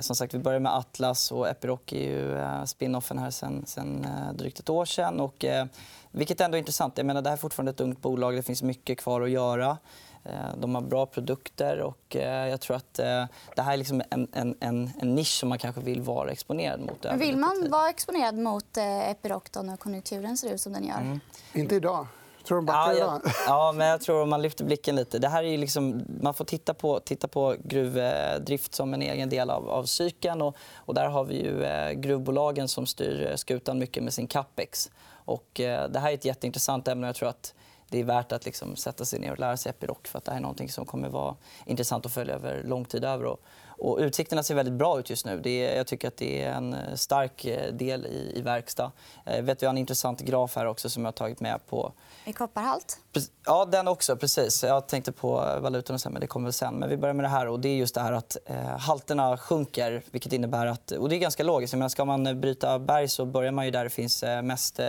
som 0.00 0.16
sagt, 0.16 0.34
vi 0.34 0.38
börjar 0.38 0.60
med 0.60 0.74
Atlas 0.76 1.32
och 1.32 1.48
Epiroc 1.48 1.80
är 1.86 1.96
ju 2.10 2.38
eh, 2.38 2.64
spin-offen 2.64 3.18
här 3.18 3.30
sen, 3.30 3.62
sen 3.66 4.04
eh, 4.04 4.32
drygt 4.34 4.58
ett 4.58 4.70
år 4.70 4.84
sedan. 4.84 5.20
Och, 5.20 5.44
eh, 5.44 5.66
vilket 6.10 6.40
ändå 6.40 6.56
är 6.56 6.58
intressant. 6.58 6.96
Jag 6.98 7.06
menar, 7.06 7.22
det 7.22 7.28
här 7.30 7.36
är 7.36 7.40
fortfarande 7.40 7.70
ett 7.70 7.80
ungt 7.80 8.00
bolag. 8.02 8.34
Det 8.34 8.42
finns 8.42 8.62
mycket 8.62 8.98
kvar 8.98 9.20
att 9.20 9.30
göra. 9.30 9.78
Eh, 10.24 10.32
De 10.58 10.74
har 10.74 10.82
bra 10.82 11.06
produkter 11.06 11.80
och 11.80 12.16
eh, 12.16 12.48
jag 12.48 12.60
tror 12.60 12.76
att 12.76 12.98
eh, 12.98 13.24
det 13.56 13.62
här 13.62 13.72
är 13.72 13.76
liksom 13.76 14.02
en, 14.10 14.28
en, 14.32 14.56
en, 14.60 14.90
en 15.00 15.14
nisch 15.14 15.38
som 15.40 15.48
man 15.48 15.58
kanske 15.58 15.80
vill 15.80 16.02
vara 16.02 16.30
exponerad 16.30 16.80
mot. 16.80 17.06
Vill 17.18 17.36
man 17.36 17.66
vara 17.70 17.88
exponerad 17.90 18.38
mot 18.38 18.76
eh, 18.76 19.10
Epiroc 19.10 19.42
då 19.50 19.62
när 19.62 19.76
konjunkturen 19.76 20.36
ser 20.36 20.54
ut 20.54 20.60
som 20.60 20.72
den 20.72 20.84
gör? 20.86 21.20
Inte 21.52 21.74
idag. 21.74 22.06
Tror 22.44 22.56
de 22.56 22.66
backar 22.66 22.92
Ja, 22.92 23.20
jag, 23.24 23.32
ja, 23.46 23.72
men 23.76 23.86
jag 23.86 24.00
tror 24.00 24.22
om 24.22 24.28
man 24.30 24.42
lyfter 24.42 24.64
blicken 24.64 24.96
lite. 24.96 25.18
Det 25.18 25.28
här 25.28 25.42
är 25.42 25.58
liksom, 25.58 26.04
man 26.22 26.34
får 26.34 26.44
titta 26.44 26.74
på, 26.74 27.00
titta 27.00 27.28
på 27.28 27.56
gruvdrift 27.64 28.74
som 28.74 28.94
en 28.94 29.02
egen 29.02 29.28
del 29.28 29.50
av, 29.50 29.70
av 29.70 29.84
cykeln. 29.84 30.42
Och, 30.42 30.56
och 30.76 30.94
där 30.94 31.08
har 31.08 31.24
vi 31.24 31.42
ju 31.42 31.64
eh, 31.64 31.92
gruvbolagen 31.92 32.68
som 32.68 32.86
styr 32.86 33.26
eh, 33.30 33.36
skutan 33.36 33.78
mycket 33.78 34.02
med 34.02 34.12
sin 34.12 34.26
capex. 34.26 34.90
Och, 35.12 35.60
eh, 35.60 35.90
det 35.90 35.98
här 35.98 36.10
är 36.10 36.14
ett 36.14 36.24
jätteintressant 36.24 36.88
ämne. 36.88 37.06
Jag 37.06 37.16
tror 37.16 37.28
att 37.28 37.54
det 37.88 38.00
är 38.00 38.04
värt 38.04 38.32
att 38.32 38.44
liksom 38.44 38.76
sätta 38.76 39.04
sig 39.04 39.20
ner 39.20 39.32
och 39.32 39.38
lära 39.38 39.56
sig 39.56 39.70
Epiroc 39.70 39.98
för 40.04 40.18
att 40.18 40.24
det 40.24 40.30
här 40.30 40.38
är 40.38 40.42
någonting 40.42 40.68
som 40.68 40.86
kommer 40.86 41.08
vara 41.08 41.36
intressant 41.66 42.06
att 42.06 42.12
följa 42.12 42.34
över 42.34 42.62
lång 42.62 42.84
tid 42.84 43.04
över. 43.04 43.24
Och, 43.24 43.40
och 43.80 43.98
utsikterna 43.98 44.42
ser 44.42 44.54
väldigt 44.54 44.74
bra 44.74 44.98
ut 44.98 45.10
just 45.10 45.26
nu. 45.26 45.40
Det 45.40 45.66
är, 45.66 45.76
jag 45.76 45.86
tycker 45.86 46.08
att 46.08 46.16
det 46.16 46.42
är 46.42 46.52
en 46.52 46.74
eh, 46.74 46.94
stark 46.94 47.44
eh, 47.44 47.72
del 47.72 48.06
i, 48.06 48.32
i 48.34 48.42
verkstad. 48.42 48.92
Eh, 49.26 49.42
vet, 49.42 49.62
vi 49.62 49.66
har 49.66 49.70
en 49.70 49.78
intressant 49.78 50.20
graf 50.20 50.56
här 50.56 50.66
också 50.66 50.90
som 50.90 51.02
jag 51.02 51.06
har 51.06 51.12
tagit 51.12 51.40
med 51.40 51.66
på 51.66 51.92
I 52.24 52.32
kopparhalt? 52.32 52.98
Ja, 53.46 53.64
den 53.64 53.88
också. 53.88 54.16
precis. 54.16 54.62
Jag 54.62 54.86
tänkte 54.86 55.12
på 55.12 55.30
valutorna 55.60 55.98
sen, 55.98 56.12
men 56.12 56.20
det 56.20 56.26
kommer 56.26 56.46
väl 56.46 56.52
sen. 56.52 56.74
Men 56.74 56.88
vi 56.88 56.96
börjar 56.96 57.14
med 57.14 57.24
det 57.24 57.28
här. 57.28 57.48
Och 57.48 57.60
det 57.60 57.68
är 57.68 57.76
just 57.76 57.94
det 57.94 58.00
här 58.00 58.12
att 58.12 58.36
eh, 58.46 58.78
halterna 58.78 59.36
sjunker, 59.36 60.02
vilket 60.10 60.32
innebär 60.32 60.66
att... 60.66 60.90
Och 60.90 61.08
det 61.08 61.16
är 61.16 61.18
ganska 61.18 61.42
logiskt. 61.42 61.74
Menar, 61.74 61.88
ska 61.88 62.04
man 62.04 62.26
eh, 62.26 62.34
bryta 62.34 62.78
berg 62.78 63.08
så 63.08 63.24
börjar 63.24 63.52
man 63.52 63.64
ju 63.64 63.70
där 63.70 63.84
det 63.84 63.90
finns 63.90 64.22
eh, 64.22 64.42
mest 64.42 64.78
eh, 64.78 64.86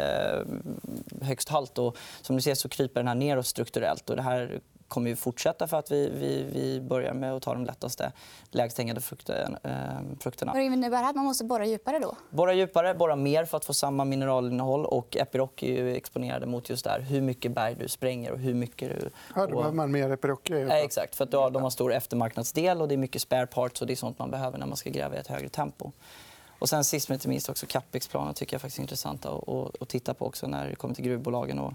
högst 1.21 1.49
halt. 1.49 1.77
Och 1.77 1.97
som 2.21 2.35
ni 2.35 2.41
ser 2.41 2.55
så 2.55 2.69
kryper 2.69 2.99
den 2.99 3.07
här 3.07 3.15
neråt 3.15 3.47
strukturellt. 3.47 4.09
Och 4.09 4.15
det 4.15 4.21
här 4.21 4.61
kommer 4.91 5.09
ju 5.09 5.15
fortsätta 5.15 5.67
för 5.67 5.77
att 5.77 5.91
vi, 5.91 6.09
vi, 6.09 6.43
vi 6.43 6.81
börjar 6.81 7.13
med 7.13 7.33
att 7.33 7.43
ta 7.43 7.53
de 7.53 7.65
lättaste, 7.65 8.11
lägst 8.51 8.77
hängande 8.77 9.01
frukten, 9.01 9.57
eh, 9.63 9.71
frukterna. 10.19 10.53
Vad 10.53 10.61
innebär 10.61 11.01
det 11.01 11.09
att 11.09 11.15
man 11.15 11.25
måste 11.25 11.43
borra 11.43 11.65
djupare 11.65 11.99
då? 11.99 12.15
Borra 12.29 12.53
djupare, 12.53 12.93
borra 12.93 13.15
mer 13.15 13.45
för 13.45 13.57
att 13.57 13.65
få 13.65 13.73
samma 13.73 14.05
mineralinnehåll. 14.05 14.85
Och 14.85 15.17
Epiroc 15.17 15.49
är 15.57 15.68
ju 15.68 15.95
exponerade 15.95 16.45
mot 16.45 16.69
just 16.69 16.83
där 16.83 16.99
hur 16.99 17.21
mycket 17.21 17.51
berg 17.51 17.75
du 17.75 17.87
spränger 17.87 18.31
och 18.31 18.39
hur 18.39 18.54
mycket 18.54 18.89
du... 18.89 19.09
Ja, 19.35 19.47
då 19.47 19.56
behöver 19.56 19.75
man 19.75 19.92
mer 19.92 20.09
Epiroc-grejer. 20.09 20.68
Ja, 20.68 20.75
exakt, 20.75 21.16
för 21.16 21.23
att 21.23 21.33
har, 21.33 21.51
de 21.51 21.63
har 21.63 21.69
stor 21.69 21.94
eftermarknadsdel 21.94 22.81
och 22.81 22.87
det 22.87 22.95
är 22.95 22.97
mycket 22.97 23.21
spare 23.21 23.47
parts 23.47 23.81
och 23.81 23.87
det 23.87 23.94
är 23.94 23.95
sånt 23.95 24.19
man 24.19 24.31
behöver 24.31 24.57
när 24.57 24.66
man 24.66 24.77
ska 24.77 24.89
gräva 24.89 25.16
i 25.16 25.19
ett 25.19 25.27
högre 25.27 25.49
tempo. 25.49 25.92
Och 26.59 26.69
sen 26.69 26.83
sist 26.83 27.09
men 27.09 27.16
inte 27.16 27.30
minst 27.30 27.49
också 27.49 27.66
capex-planer 27.66 28.33
tycker 28.33 28.54
jag 28.54 28.61
faktiskt 28.61 28.80
är 28.80 28.81
intressanta 28.81 29.30
att 29.80 29.89
titta 29.89 30.13
på 30.13 30.25
också 30.25 30.47
när 30.47 30.69
det 30.69 30.75
kommer 30.75 30.95
till 30.95 31.06
gruvbolagen. 31.06 31.59
Och, 31.59 31.73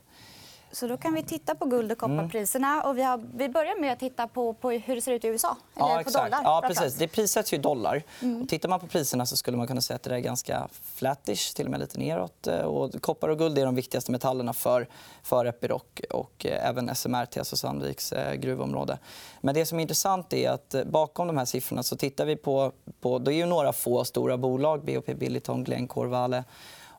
Så 0.73 0.87
då 0.87 0.97
kan 0.97 1.15
vi 1.15 1.23
titta 1.23 1.55
på 1.55 1.65
guld 1.65 1.93
och 1.93 1.99
kopparpriserna. 1.99 2.83
Och 2.83 2.99
vi, 2.99 3.03
har, 3.03 3.23
vi 3.35 3.49
börjar 3.49 3.81
med 3.81 3.93
att 3.93 3.99
titta 4.01 4.29
på, 4.29 4.55
på 4.55 4.71
hur 4.71 4.95
det 4.95 5.01
ser 5.01 5.13
ut 5.13 5.25
i 5.25 5.29
USA. 5.29 5.57
Eller 5.77 5.89
Ja, 5.89 5.95
på 5.95 6.01
exakt. 6.01 6.25
dollar. 6.25 6.41
Ja, 6.45 6.63
precis. 6.67 6.95
Det 6.95 7.09
prissätts 7.09 7.53
ju 7.53 7.59
dollar. 7.59 8.03
Och 8.43 8.49
tittar 8.49 8.69
man 8.69 8.81
på 8.81 8.87
priserna 8.87 9.27
så 9.27 9.37
skulle 9.37 9.57
man 9.57 9.67
kunna 9.67 9.81
säga 9.81 9.95
att 9.97 10.03
det 10.03 10.15
är 10.15 10.19
ganska 10.19 10.69
flattish, 10.95 11.55
till 11.55 11.65
och 11.65 11.71
med 11.71 11.81
lite 11.81 11.99
neråt. 11.99 12.47
Eh, 12.47 12.59
Och 12.61 13.03
koppar 13.03 13.29
och 13.29 13.39
guld 13.39 13.59
är 13.59 13.65
de 13.65 13.75
viktigaste 13.75 14.13
metallerna 14.13 14.53
för, 14.53 14.89
för 15.23 15.45
Epiroc 15.45 15.83
och 16.11 16.47
eh, 16.47 16.69
även 16.69 16.95
SMRT, 16.95 17.37
alltså 17.39 17.57
Sandviks 17.57 18.13
eh, 18.13 18.35
gruvområde. 18.35 18.99
Men 19.41 19.55
det 19.55 19.67
som 19.67 19.79
är 19.79 19.83
intressant 19.83 20.33
är 20.33 20.51
att 20.51 20.75
bakom 20.87 21.27
de 21.27 21.37
här 21.37 21.45
siffrorna 21.45 21.83
så 21.83 21.97
tittar 21.97 22.25
vi 22.25 22.37
på... 22.37 22.73
på 23.01 23.19
det 23.19 23.33
är 23.33 23.37
ju 23.37 23.47
några 23.47 23.73
få 23.73 24.05
stora 24.05 24.37
bolag, 24.37 24.85
BHP 24.85 25.15
Billiton, 25.15 25.65
Glencore, 25.65 26.09
Vale. 26.09 26.45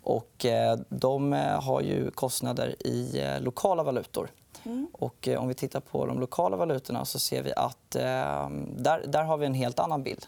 Och, 0.07 0.45
eh, 0.45 0.77
de 0.89 1.33
eh, 1.33 1.61
har 1.61 1.81
ju 1.81 2.11
kostnader 2.11 2.87
i 2.87 3.19
eh, 3.19 3.41
lokala 3.41 3.83
valutor. 3.83 4.31
Och, 4.91 5.27
eh, 5.27 5.41
om 5.41 5.47
vi 5.47 5.53
tittar 5.53 5.79
på 5.79 6.05
de 6.05 6.19
lokala 6.19 6.57
valutorna 6.57 7.05
så 7.05 7.19
ser 7.19 7.43
vi 7.43 7.53
att 7.55 7.89
där, 7.89 9.07
där 9.07 9.23
har 9.23 9.37
vi 9.37 9.45
en 9.45 9.53
helt 9.53 9.79
annan 9.79 10.03
bild. 10.03 10.25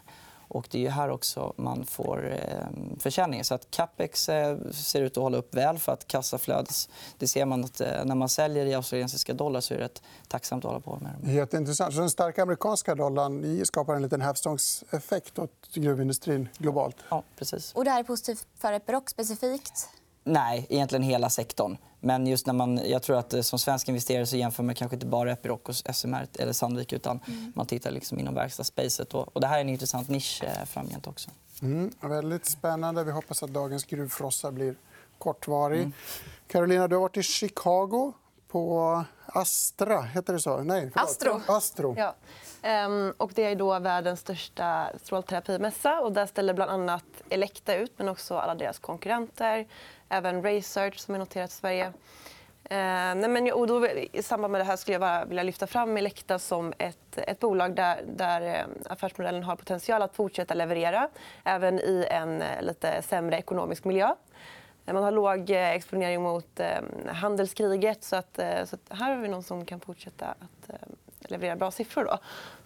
Och 0.49 0.67
det 0.71 0.77
är 0.77 0.81
ju 0.81 0.89
här 0.89 1.09
också 1.09 1.53
man 1.57 1.85
får 1.85 2.31
eh, 2.31 2.99
försäljning. 2.99 3.43
Så 3.43 3.55
att 3.55 3.71
capex 3.71 4.29
eh, 4.29 4.57
ser 4.71 5.01
ut 5.01 5.17
att 5.17 5.23
hålla 5.23 5.37
upp 5.37 5.55
väl 5.55 5.79
för 5.79 5.91
att 5.91 6.07
kassaflödes... 6.07 6.89
Det 7.17 7.27
ser 7.27 7.45
man 7.45 7.63
att 7.63 7.81
eh, 7.81 8.05
när 8.05 8.15
man 8.15 8.29
säljer 8.29 8.65
i 8.65 8.73
australiensiska 8.73 9.33
dollar 9.33 9.61
så 9.61 9.73
är 9.73 9.77
det 9.77 9.83
rätt 9.83 10.01
tacksamt 10.27 10.65
att 10.65 10.71
hålla 10.71 10.81
på 10.81 10.99
med 11.01 11.11
dem. 11.21 11.33
Jätteintressant. 11.33 11.93
Så 11.93 11.99
den 11.99 12.09
starka 12.09 12.43
amerikanska 12.43 12.95
dollarn 12.95 13.65
skapar 13.65 13.95
en 13.95 14.01
liten 14.01 14.21
hävstångseffekt 14.21 15.39
åt 15.39 15.69
gruvindustrin 15.73 16.49
globalt. 16.57 16.95
Ja, 17.09 17.23
precis. 17.35 17.73
Och 17.73 17.85
det 17.85 17.91
här 17.91 17.99
är 17.99 18.03
positivt 18.03 18.47
för 18.57 18.73
Epiroc 18.73 19.03
specifikt? 19.07 19.89
Nej, 20.23 20.65
egentligen 20.69 21.03
hela 21.03 21.29
sektorn. 21.29 21.77
Men 21.99 22.27
just 22.27 22.45
när 22.45 22.53
man, 22.53 22.89
jag 22.89 23.03
tror 23.03 23.17
att 23.17 23.33
eh, 23.33 23.41
som 23.41 23.59
svensk 23.59 23.87
investerare 23.89 24.25
så 24.25 24.37
jämför 24.37 24.63
man 24.63 24.75
kanske 24.75 24.95
inte 24.95 25.05
bara 25.05 25.31
Epiroc 25.31 25.59
och 25.63 25.95
SMR 25.95 26.27
eller 26.39 26.53
Sandvik 26.53 26.93
utan 26.93 27.19
mm. 27.27 27.51
man 27.55 27.65
tittar 27.65 27.91
liksom 27.91 28.19
inom 28.19 28.35
verkstadsspacet. 28.35 29.13
Och, 29.13 29.35
och 29.35 29.41
det 29.41 29.47
här 29.47 29.57
är 29.57 29.61
en 29.61 29.69
intressant 29.69 30.09
nisch 30.09 30.43
eh, 30.43 30.65
framgent 30.65 31.07
också. 31.07 31.29
Mm, 31.61 31.91
väldigt 32.01 32.45
spännande. 32.45 33.03
Vi 33.03 33.11
hoppas 33.11 33.43
att 33.43 33.49
dagens 33.49 33.83
gruvfrossa 33.83 34.51
blir 34.51 34.75
kortvarig. 35.17 35.79
Mm. 35.79 35.93
Carolina, 36.47 36.87
du 36.87 36.95
har 36.95 37.01
varit 37.01 37.17
i 37.17 37.23
Chicago 37.23 38.13
på 38.51 39.03
Astra. 39.25 40.01
Heter 40.01 40.33
det 40.33 40.39
så? 40.39 40.57
Nej, 40.57 40.91
Astro. 40.95 41.41
Astro. 41.47 41.95
Ja. 41.97 42.15
Um, 42.85 43.13
och 43.17 43.31
det 43.35 43.45
är 43.45 43.55
då 43.55 43.79
världens 43.79 44.19
största 44.19 44.89
strålterapimässa. 45.03 45.99
Och 45.99 46.11
där 46.11 46.25
ställer 46.25 46.53
bland 46.53 46.71
annat 46.71 47.03
Elekta 47.29 47.75
ut, 47.75 47.91
men 47.97 48.09
också 48.09 48.37
alla 48.37 48.55
deras 48.55 48.79
konkurrenter. 48.79 49.67
Även 50.09 50.43
Research, 50.43 50.99
som 50.99 51.15
är 51.15 51.19
noterat 51.19 51.49
i 51.49 51.53
Sverige. 51.53 51.87
Uh, 52.71 52.75
nej, 53.15 53.27
men, 53.27 53.51
och 53.51 53.67
då, 53.67 53.87
I 53.87 54.23
samband 54.23 54.51
med 54.51 54.61
det 54.61 54.65
här 54.65 54.75
skulle 54.75 54.93
jag 54.93 55.01
bara 55.01 55.25
vilja 55.25 55.43
lyfta 55.43 55.67
fram 55.67 55.97
Elekta 55.97 56.39
som 56.39 56.73
ett, 56.77 57.17
ett 57.17 57.39
bolag 57.39 57.75
där, 57.75 58.01
där 58.17 58.65
um, 58.65 58.71
affärsmodellen 58.85 59.43
har 59.43 59.55
potential 59.55 60.01
att 60.01 60.15
fortsätta 60.15 60.53
leverera 60.53 61.09
även 61.43 61.79
i 61.79 62.07
en 62.09 62.41
uh, 62.41 62.61
lite 62.61 63.01
sämre 63.01 63.37
ekonomisk 63.37 63.83
miljö. 63.83 64.15
Man 64.93 65.03
har 65.03 65.11
låg 65.11 65.49
eh, 65.49 65.69
exponering 65.69 66.21
mot 66.21 66.59
eh, 66.59 66.67
handelskriget. 67.07 68.03
Så, 68.03 68.15
att, 68.15 68.39
eh, 68.39 68.65
så 68.65 68.75
att 68.75 68.97
här 68.99 69.15
har 69.15 69.21
vi 69.21 69.27
någon 69.27 69.43
som 69.43 69.65
kan 69.65 69.79
fortsätta 69.79 70.25
att 70.25 70.69
leverera 71.19 71.55
bra 71.55 71.71
siffror. 71.71 72.05
Då. 72.05 72.17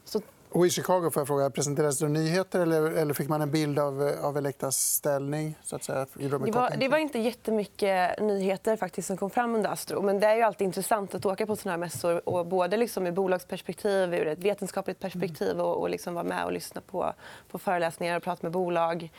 Så... 0.06 0.22
Och 0.50 0.68
I 0.68 0.70
Chicago 0.70 1.10
får 1.14 1.22
jag 1.22 1.28
fråga, 1.28 1.50
presenterades 1.50 2.00
det 2.00 2.08
nyheter 2.08 2.60
eller, 2.60 2.82
eller 2.82 3.14
fick 3.14 3.30
man 3.30 3.42
en 3.42 3.52
bild 3.52 3.80
av, 3.80 4.12
av 4.22 4.38
Elektas 4.38 4.78
ställning? 4.78 5.56
Så 5.64 5.76
att 5.76 5.84
säga, 5.84 6.06
det, 6.14 6.28
var, 6.28 6.78
det 6.78 6.88
var 6.88 6.98
inte 6.98 7.20
jättemycket 7.20 8.22
nyheter 8.22 8.78
faktiskt 8.78 9.08
som 9.08 9.18
kom 9.18 9.30
fram 9.30 9.56
under 9.56 9.70
Astro. 9.70 10.02
Men 10.02 10.20
det 10.20 10.28
är 10.28 10.36
ju 10.36 10.42
alltid 10.42 10.66
intressant 10.66 11.16
att 11.16 11.26
åka 11.26 11.46
på 11.46 11.56
såna 11.56 11.72
här 11.72 11.78
mässor. 11.78 12.30
Och 12.30 12.46
både 12.46 12.78
liksom 12.78 13.08
ur 13.08 13.12
bolagsperspektiv, 13.12 14.14
ur 14.14 14.28
ett 14.28 14.40
vetenskapligt 14.40 15.00
perspektiv 15.00 15.62
och, 15.62 15.82
och 15.82 15.90
liksom 15.90 16.14
vara 16.14 16.24
med 16.24 16.46
och 16.46 16.52
lyssna 16.52 16.82
på, 16.82 17.14
på 17.52 17.60
föreläsningar 17.60 18.18
och 18.18 18.24
prata 18.24 18.40
med 18.42 18.52
bolag. 18.52 19.10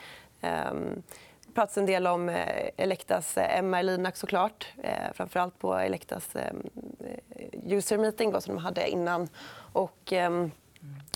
Um, 0.41 1.03
pratats 1.55 1.77
en 1.77 1.85
del 1.85 2.07
om 2.07 2.29
eh, 2.29 2.69
Elektas 2.77 3.37
eh, 3.37 3.59
MR 3.59 3.83
Linac 3.83 4.17
såklart. 4.17 4.67
Framför 4.75 5.13
framförallt 5.13 5.59
på 5.59 5.73
Elektas 5.73 6.29
user 7.65 7.97
meeting 7.97 8.31
då, 8.31 8.41
som 8.41 8.55
de 8.55 8.61
hade 8.61 8.89
innan. 8.89 9.29
Och, 9.73 10.13
ehm, 10.13 10.51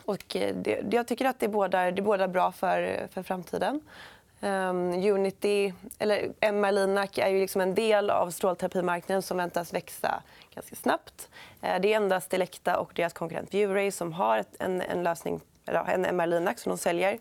och 0.05 0.23
det, 0.53 0.83
jag 0.91 1.07
tycker 1.07 1.25
att 1.25 1.39
det 1.39 1.47
bådar, 1.47 1.91
det 1.91 2.01
bådar 2.01 2.27
bra 2.27 2.51
för, 2.51 3.07
för 3.11 3.23
framtiden. 3.23 3.81
Um, 4.41 4.93
Unity, 4.93 5.73
eller 5.99 6.33
MR 6.39 6.71
Linac 6.71 7.17
är 7.17 7.29
ju 7.29 7.39
liksom 7.39 7.61
en 7.61 7.75
del 7.75 8.09
av 8.09 8.31
strålterapimarknaden 8.31 9.21
som 9.21 9.37
väntas 9.37 9.73
växa 9.73 10.23
ganska 10.55 10.75
snabbt. 10.75 11.29
Uh, 11.63 11.79
det 11.81 11.93
är 11.93 11.97
endast 11.97 12.33
Elekta 12.33 12.79
och 12.79 12.91
deras 12.95 13.13
konkurrent 13.13 13.53
Viewray 13.53 13.91
som 13.91 14.13
har 14.13 14.43
en, 14.59 14.81
en 14.81 15.03
lösning, 15.03 15.41
eller 15.65 15.85
en 15.87 16.05
MR 16.05 16.27
Linac 16.27 16.59
som 16.59 16.69
de 16.69 16.77
säljer. 16.77 17.19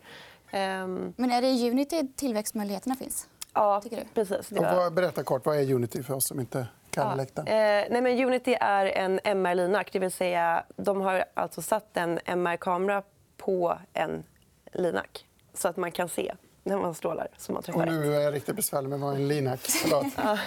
Um... 0.52 1.14
Men 1.17 1.31
är 1.31 1.43
det 1.43 1.49
i 1.49 1.71
Unity 1.71 2.09
tillväxtmöjligheterna 2.17 2.95
finns? 2.95 3.28
Ja, 3.55 3.83
precis. 4.14 4.52
Och 4.52 4.64
vad, 4.64 4.93
berätta 4.93 5.23
kort, 5.23 5.47
vad 5.47 5.57
är 5.57 5.75
Unity 5.75 6.02
för 6.02 6.14
oss 6.14 6.26
som 6.28 6.40
inte 6.40 6.67
kan 6.90 7.26
ja. 7.35 7.43
Eh, 7.43 7.87
nej, 7.90 8.02
men 8.02 8.25
Unity 8.25 8.57
är 8.61 8.87
en 8.87 9.21
MR-linac. 9.25 9.87
Det 9.93 9.99
vill 9.99 10.12
säga, 10.12 10.64
de 10.76 11.00
har 11.00 11.25
alltså 11.35 11.62
satt 11.62 11.97
en 11.97 12.21
MR-kamera 12.25 13.02
på 13.37 13.78
en 13.93 14.25
linac 14.73 15.07
så 15.55 15.69
att 15.69 15.76
man 15.76 15.93
kan 15.93 16.09
se 16.09 16.35
när 16.64 16.78
man 16.78 16.95
strålar. 16.95 17.28
Som 17.37 17.55
man 17.55 17.62
träffar 17.62 17.81
och 17.81 17.87
nu 17.87 18.14
är 18.14 18.21
jag 18.21 18.35
riktigt 18.35 18.57
besvärlig 18.57 18.88
med 18.88 19.00
vad 19.00 19.14
en 19.14 19.28
linac 19.28 19.85
ja. 19.90 20.38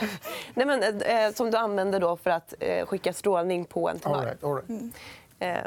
nej, 0.53 0.65
men, 0.65 1.01
eh, 1.01 1.33
Som 1.33 1.51
du 1.51 1.57
använder 1.57 1.99
då 1.99 2.17
för 2.17 2.29
att 2.29 2.53
eh, 2.59 2.85
skicka 2.85 3.13
strålning 3.13 3.65
på 3.65 3.89
en 3.89 3.99
tumör. 3.99 4.17
All 4.17 4.25
right, 4.25 4.43
all 4.43 4.55
right. 4.55 4.69
Mm. 4.69 4.91
Eh, 5.41 5.65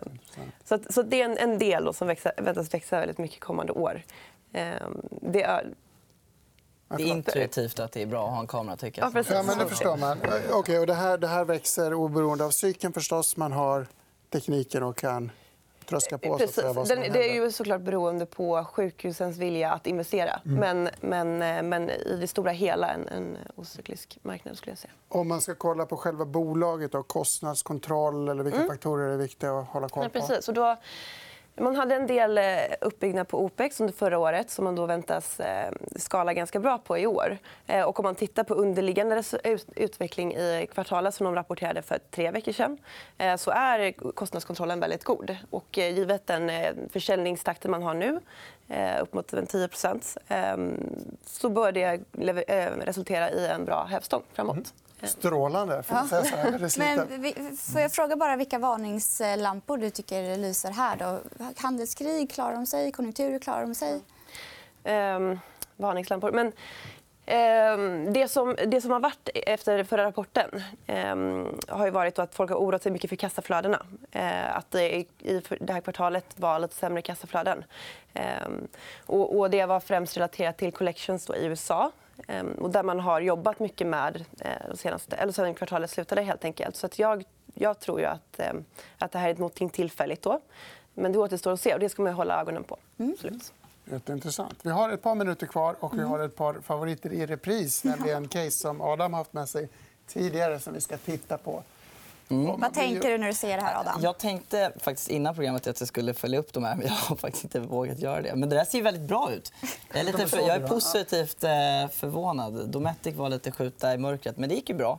så, 0.65 0.79
så 0.91 1.03
det 1.03 1.21
är 1.21 1.25
en, 1.25 1.39
en 1.39 1.59
del 1.59 1.95
som 1.95 2.09
växa, 2.09 2.33
väntas 2.37 2.75
växa 2.75 3.01
väldigt 3.01 3.19
mycket 3.19 3.41
kommande 3.41 3.73
år. 3.73 4.03
Eh, 4.53 4.75
det 5.09 5.43
är, 5.43 5.75
det 6.97 7.03
är 7.03 7.07
intuitivt 7.07 7.81
att 7.81 7.93
det 7.93 8.03
är 8.03 8.07
bra 8.07 8.27
att 8.27 8.33
ha 8.33 8.41
en 8.41 8.47
kamera. 8.47 8.77
Tycker 8.77 9.03
jag. 9.03 9.17
Ja, 9.17 9.23
ja, 9.31 9.43
men 9.43 9.59
det 9.59 9.67
förstår 9.67 9.97
man. 9.97 10.19
Okay, 10.53 10.79
och 10.79 10.87
det, 10.87 10.95
här, 10.95 11.19
det 11.19 11.27
här 11.27 11.45
växer 11.45 11.95
oberoende 11.95 12.45
av 12.45 12.51
cykeln. 12.51 12.93
förstås. 12.93 13.37
Man 13.37 13.53
har 13.53 13.87
tekniken 14.31 14.83
och 14.83 14.97
kan 14.97 15.31
tröska 15.87 16.19
på. 16.19 16.39
Precis. 16.39 16.55
Så 16.55 16.85
Den, 16.85 17.13
det 17.13 17.31
är 17.31 17.35
ju 17.35 17.53
såklart 17.53 17.81
beroende 17.81 18.27
på 18.27 18.65
sjukhusens 18.65 19.39
vilja 19.39 19.73
att 19.73 19.87
investera. 19.87 20.41
Mm. 20.45 20.61
Men, 20.61 20.89
men, 21.01 21.57
eh, 21.57 21.63
men 21.63 21.91
i 21.91 22.17
det 22.21 22.27
stora 22.27 22.51
hela 22.51 22.89
en, 22.89 23.09
en 23.09 23.39
ocyklisk 23.57 24.19
marknad. 24.23 24.57
skulle 24.57 24.71
jag 24.71 24.79
säga. 24.79 24.93
Om 25.09 25.29
man 25.29 25.41
ska 25.41 25.55
kolla 25.55 25.87
på 25.87 25.97
själva 25.97 26.25
bolaget, 26.25 26.95
och 26.95 27.09
kostnadskontroll 27.09 28.29
eller 28.29 28.43
vilka 28.43 28.59
mm. 28.59 28.69
faktorer 28.69 29.11
är 29.11 29.17
viktiga 29.17 29.59
att 29.59 29.69
hålla 29.69 29.89
koll 29.89 30.11
på? 30.11 30.19
Ja, 30.19 30.21
precis. 30.21 30.49
Och 30.49 30.55
då, 30.55 30.77
man 31.57 31.77
hade 31.77 31.95
en 31.95 32.07
del 32.07 32.39
eh, 32.39 32.45
uppbyggnad 32.81 33.29
på 33.29 33.45
OPEX 33.45 33.81
under 33.81 33.95
förra 33.95 34.19
året 34.19 34.51
som 34.51 34.65
man 34.65 34.75
då 34.75 34.87
väntas 34.87 35.41
eh, 35.41 35.73
skala 35.97 36.35
ganska 36.35 36.61
bra 36.61 36.79
på 36.79 36.99
i 36.99 37.07
år. 37.07 37.39
Eh, 37.67 37.83
och 37.83 37.99
om 38.01 38.03
man 38.03 38.15
tittar 38.15 38.45
på 38.45 38.55
underliggande 38.55 39.23
utveckling 39.77 40.35
i 40.35 40.69
kvartalet 40.73 41.15
som 41.15 41.25
de 41.25 41.35
rapporterade 41.35 41.83
för 41.83 41.99
tre 42.11 42.31
veckor 42.31 42.53
sedan 42.53 42.79
så 43.39 43.51
är 43.51 43.93
kostnadskontrollen 44.13 44.81
väldigt 44.81 45.05
god. 45.05 45.37
Och 45.51 45.79
givet 45.79 46.27
den 46.27 46.51
försäljningstakten 46.91 47.71
man 47.71 47.83
har 47.83 47.95
nu, 47.95 48.21
upp 49.01 49.13
mot 49.13 49.33
10% 49.33 50.19
ehm, 50.29 50.81
så 51.25 51.49
bör 51.49 51.73
det 51.73 52.01
resultera 52.85 53.31
i 53.31 53.47
en 53.47 53.65
bra 53.65 53.85
hävstång 53.85 54.23
framåt. 54.33 54.55
Mm. 54.55 54.67
Mm. 55.05 55.13
Strålande. 55.13 55.83
Får 55.83 55.97
ja. 55.97 56.23
Men, 56.79 57.57
får 57.57 57.81
jag 57.81 57.93
fråga 57.93 58.17
bara 58.17 58.37
vilka 58.37 58.59
varningslampor 58.59 59.77
du 59.77 59.91
tycker 59.91 60.37
lyser 60.37 60.71
här? 60.71 60.97
Då? 60.97 61.19
Handelskrig, 61.57 62.31
klarar 62.31 62.55
de 62.55 62.67
sig? 62.67 62.93
Konjunkturer, 62.93 63.39
klarar 63.39 63.61
de 63.61 63.75
sig? 63.75 64.01
Um, 64.85 65.41
varningslampor. 65.77 66.33
Men... 66.33 66.53
Um, 67.27 68.13
det, 68.13 68.29
som, 68.29 68.57
det 68.67 68.81
som 68.81 68.91
har 68.91 69.01
varit 69.01 69.29
efter 69.35 69.85
förra 69.85 70.05
rapporten 70.05 70.63
um, 70.87 71.61
har 71.69 71.85
ju 71.85 71.91
varit 71.91 72.19
att 72.19 72.35
folk 72.35 72.51
har 72.51 72.57
oroat 72.57 72.83
sig 72.83 72.93
mycket 72.93 73.11
för 73.11 73.17
kassaflödena. 73.17 73.87
Uh, 74.17 74.57
att 74.57 74.71
det 74.71 74.95
i 74.95 75.07
det 75.61 75.73
här 75.73 75.81
kvartalet 75.81 76.27
var 76.37 76.59
lite 76.59 76.75
sämre 76.75 77.03
kassaflöden. 77.03 77.65
Och, 79.07 79.39
och 79.39 79.51
det 79.51 79.67
var 79.67 79.81
främst 79.81 80.17
relaterat 80.17 80.57
till 80.57 80.73
collections 80.73 81.31
i 81.31 81.45
USA 81.45 81.85
Ehm, 81.85 81.93
och 82.59 82.71
där 82.71 82.83
man 82.83 83.01
har 83.01 83.21
jobbat 83.21 83.61
mycket 83.61 83.87
med 83.87 84.25
eh, 84.39 84.51
de 84.71 84.77
senaste, 84.77 85.17
eller 85.17 85.33
sen 85.33 85.55
kvartalet 85.55 85.91
slutade. 85.91 86.23
helt 86.23 86.45
enkelt. 86.45 86.77
Så 86.77 86.87
att 86.87 86.99
jag, 86.99 87.25
jag 87.55 87.81
tror 87.81 88.01
ju 88.01 88.07
att, 88.07 88.41
ehm, 88.41 88.65
att 88.99 89.13
det 89.13 89.19
här 89.19 89.31
är 89.31 89.35
något 89.35 89.73
tillfälligt. 89.73 90.23
Då. 90.23 90.41
Men 90.95 91.13
det 91.13 91.19
återstår 91.19 91.53
att 91.53 91.61
se 91.61 91.75
och 91.75 91.81
det 91.81 91.89
ska 91.89 92.03
man 92.03 92.13
hålla 92.13 92.41
ögonen 92.41 92.65
på. 92.65 92.77
Mm. 92.99 93.17
Jätteintressant. 93.85 94.59
Vi 94.63 94.71
har 94.71 94.91
ett 94.91 95.03
par 95.03 95.15
minuter 95.15 95.47
kvar 95.47 95.77
och 95.81 95.95
vi 95.95 95.99
mm. 95.99 96.11
har 96.11 96.19
ett 96.19 96.37
par 96.37 96.55
favoriter 96.55 97.13
i 97.13 97.27
repris. 97.27 97.85
Nämligen 97.85 98.29
case 98.29 98.51
som 98.51 98.81
Adam 98.81 99.13
har 99.13 99.21
haft 99.21 99.33
med 99.33 99.49
sig 99.49 99.69
tidigare 100.07 100.61
som 100.61 100.75
vi 100.75 100.81
ska 100.81 100.97
titta 100.97 101.39
på. 101.39 101.63
Mm. 102.29 102.61
Vad 102.61 102.75
tänker 102.75 103.11
du 103.11 103.19
när 103.19 103.27
du 103.27 103.35
ser 103.35 103.57
det 103.57 103.63
här, 103.63 103.81
Adam? 103.81 104.03
Jag 104.03 104.19
tänkte 104.19 104.73
faktiskt 104.81 105.09
innan 105.09 105.35
programmet 105.35 105.67
att 105.67 105.81
jag 105.81 105.89
skulle 105.89 106.15
följa 106.15 106.39
upp 106.39 106.53
de 106.53 106.65
här, 106.65 106.77
men 106.77 106.87
jag 106.87 106.95
har 106.95 107.17
faktiskt 107.17 107.45
inte 107.45 107.61
vågat 107.61 107.99
göra 107.99 108.23
det. 108.23 108.35
Men 108.35 108.49
det 108.49 108.57
där 108.57 108.65
ser 108.65 108.83
väldigt 108.83 109.09
bra 109.09 109.33
ut. 109.33 109.53
Jag 109.93 110.01
är, 110.01 110.05
lite 110.13 110.27
för, 110.27 110.39
jag 110.39 110.57
är 110.57 110.69
positivt 110.69 111.45
eh, 111.45 111.51
förvånad. 111.93 112.69
Dometic 112.69 113.15
var 113.15 113.29
lite 113.29 113.53
skjuta 113.53 113.95
i 113.95 113.99
mörkret, 113.99 114.37
men 114.37 114.49
det 114.49 114.55
gick 114.55 114.69
ju 114.69 114.75
bra. 114.75 114.99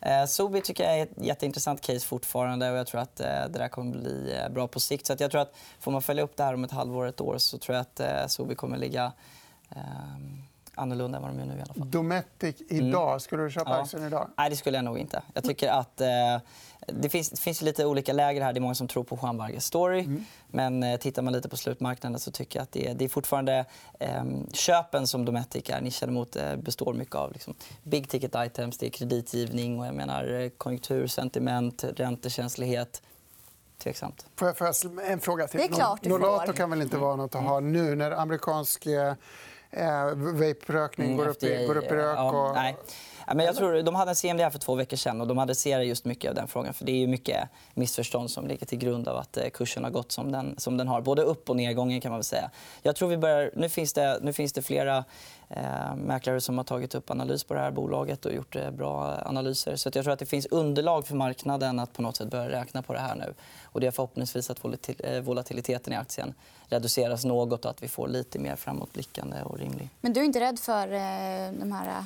Eh, 0.00 0.24
Sobi 0.24 0.60
tycker 0.60 0.84
jag 0.84 0.98
är 0.98 1.02
ett 1.02 1.12
jätteintressant 1.16 1.80
case 1.80 2.06
fortfarande 2.06 2.70
och 2.70 2.76
jag 2.76 2.86
tror 2.86 3.00
att 3.00 3.20
eh, 3.20 3.26
det 3.26 3.58
där 3.58 3.68
kommer 3.68 3.92
bli 3.92 4.36
bra 4.50 4.68
på 4.68 4.80
sikt. 4.80 5.06
Så 5.06 5.16
jag 5.18 5.30
tror 5.30 5.40
att 5.40 5.54
får 5.80 5.92
man 5.92 6.02
följa 6.02 6.22
upp 6.22 6.36
det 6.36 6.44
här 6.44 6.54
om 6.54 6.64
ett 6.64 6.70
halvår, 6.70 7.06
ett 7.06 7.20
år 7.20 7.38
så 7.38 7.58
tror 7.58 7.76
jag 7.76 7.86
att 8.20 8.30
Sobi 8.30 8.54
kommer 8.54 8.76
ligga 8.76 9.12
ehm, 9.70 10.42
annorlunda 10.80 11.18
än 11.18 11.22
vad 11.22 11.32
de 11.32 11.38
gör 11.38 11.46
nu. 11.46 11.58
I 11.58 11.62
alla 11.62 11.74
fall. 11.74 11.90
Dometic 11.90 12.56
idag. 12.68 13.08
Mm. 13.08 13.20
Skulle 13.20 13.42
du 13.42 13.50
köpa 13.50 13.70
ja. 13.70 13.82
aktien 13.82 14.04
idag? 14.04 14.30
Nej, 14.38 14.50
det 14.50 14.56
skulle 14.56 14.78
jag 14.78 14.84
nog 14.84 14.98
inte. 14.98 15.22
Jag 15.34 15.44
tycker 15.44 15.68
att, 15.68 16.00
eh, 16.00 16.06
det, 16.86 17.08
finns, 17.08 17.30
det 17.30 17.40
finns 17.40 17.62
lite 17.62 17.86
olika 17.86 18.12
läger 18.12 18.42
här. 18.42 18.52
Det 18.52 18.58
är 18.58 18.60
många 18.60 18.74
som 18.74 18.88
tror 18.88 19.04
på 19.04 19.18
Juan 19.22 19.36
Vargas 19.36 19.64
story. 19.64 20.00
Mm. 20.00 20.24
Men 20.46 20.82
eh, 20.82 20.96
tittar 20.96 21.22
man 21.22 21.32
lite 21.32 21.48
på 21.48 21.56
slutmarknaden 21.56 22.18
så 22.18 22.30
tycker 22.30 22.58
jag 22.58 22.62
att 22.62 22.72
det 22.72 22.88
är, 22.88 22.94
det 22.94 23.04
är 23.04 23.08
fortfarande 23.08 23.64
eh, 24.00 24.24
köpen 24.52 25.06
som 25.06 25.24
Dometic 25.24 25.70
är 25.70 25.80
nischade 25.80 26.12
mot 26.12 26.36
eh, 26.36 26.56
består 26.56 26.94
mycket 26.94 27.14
av 27.14 27.32
liksom, 27.32 27.54
big 27.82 28.08
ticket 28.08 28.32
items, 28.36 28.78
det 28.78 28.86
är 28.86 28.90
kreditgivning 28.90 29.80
och 29.80 29.86
jag 29.86 29.94
menar, 29.94 30.40
eh, 30.40 30.48
konjunktursentiment, 30.48 31.84
räntekänslighet. 31.96 33.02
tveksamt. 33.78 34.26
Får 34.36 34.48
jag, 34.48 34.58
får 34.58 34.66
jag 34.66 35.10
en 35.10 35.20
fråga 35.20 35.48
till? 35.48 35.60
Det 35.60 35.66
är 35.66 35.68
klart 35.68 36.02
du 36.02 36.10
får. 36.10 36.18
Nolato 36.18 36.52
kan 36.52 36.70
väl 36.70 36.82
inte 36.82 36.96
vara 36.96 37.16
nåt 37.16 37.34
att 37.34 37.42
ha 37.42 37.60
nu 37.60 37.94
när 37.94 38.10
amerikansk 38.10 38.86
eh, 39.70 40.14
vape-rökning 40.14 41.06
Mm, 41.06 41.18
går, 41.18 41.28
upp 41.28 41.42
i, 41.42 41.66
går 41.66 41.76
upp 41.76 41.84
i 41.84 41.94
rök? 41.94 42.18
ja, 42.18 42.48
Och... 42.48 42.54
nej. 42.54 42.76
Men 43.34 43.46
jag 43.46 43.56
tror, 43.56 43.82
de 43.82 43.94
hade 43.94 44.10
en 44.10 44.14
CMD 44.16 44.40
här 44.42 44.50
för 44.50 44.58
två 44.58 44.74
veckor 44.74 44.96
sedan 44.96 45.20
och 45.20 45.26
de 45.26 45.38
adresserar 45.38 45.82
just 45.82 46.04
mycket 46.04 46.28
av 46.28 46.34
den 46.34 46.48
frågan. 46.48 46.74
För 46.74 46.84
Det 46.84 46.92
är 46.92 46.96
ju 46.96 47.06
mycket 47.06 47.48
missförstånd 47.74 48.30
som 48.30 48.46
ligger 48.46 48.66
till 48.66 48.78
grund 48.78 49.08
av 49.08 49.16
att 49.16 49.36
eh, 49.36 49.48
kursen 49.48 49.84
har 49.84 49.90
gått 49.90 50.12
som 50.12 50.32
den, 50.32 50.54
som 50.58 50.76
den 50.76 50.88
har. 50.88 51.00
Både 51.00 51.22
upp 51.22 51.50
och 51.50 51.56
nedgången 51.56 52.00
kan 52.00 52.10
man 52.10 52.18
väl 52.18 52.24
säga. 52.24 52.50
Jag 52.82 52.96
tror 52.96 53.08
vi 53.08 53.16
börjar, 53.16 53.50
nu, 53.54 53.68
finns 53.68 53.92
det, 53.92 54.18
nu 54.22 54.32
finns 54.32 54.52
det 54.52 54.62
flera 54.62 55.04
eh, 55.50 55.96
mäklare 55.96 56.40
som 56.40 56.58
har 56.58 56.64
tagit 56.64 56.94
upp 56.94 57.10
analys 57.10 57.44
på 57.44 57.54
det 57.54 57.60
här 57.60 57.70
bolaget 57.70 58.26
och 58.26 58.32
gjort 58.32 58.56
eh, 58.56 58.70
bra 58.70 59.22
analyser. 59.24 59.76
Så 59.76 59.90
jag 59.94 60.04
tror 60.04 60.10
att 60.10 60.18
det 60.18 60.26
finns 60.26 60.46
underlag 60.46 61.06
för 61.06 61.14
marknaden 61.14 61.78
att 61.78 61.92
på 61.92 62.02
något 62.02 62.16
sätt 62.16 62.30
börja 62.30 62.48
räkna 62.48 62.82
på 62.82 62.92
det 62.92 62.98
här 62.98 63.16
nu. 63.16 63.34
Och 63.64 63.80
det 63.80 63.86
är 63.86 63.90
förhoppningsvis 63.90 64.50
att 64.50 64.64
eh, 64.98 65.20
volatiliteten 65.20 65.92
i 65.92 65.96
aktien 65.96 66.34
reduceras 66.68 67.24
något 67.24 67.64
och 67.64 67.70
att 67.70 67.82
vi 67.82 67.88
får 67.88 68.08
lite 68.08 68.38
mer 68.38 68.56
framåtblickande 68.56 69.42
och 69.42 69.58
rimlig. 69.58 69.90
Men 70.00 70.12
du 70.12 70.20
är 70.20 70.24
inte 70.24 70.40
rädd 70.40 70.58
för 70.58 70.92
eh, 70.92 71.52
de 71.60 71.72
här 71.72 71.88
eh, 71.88 72.04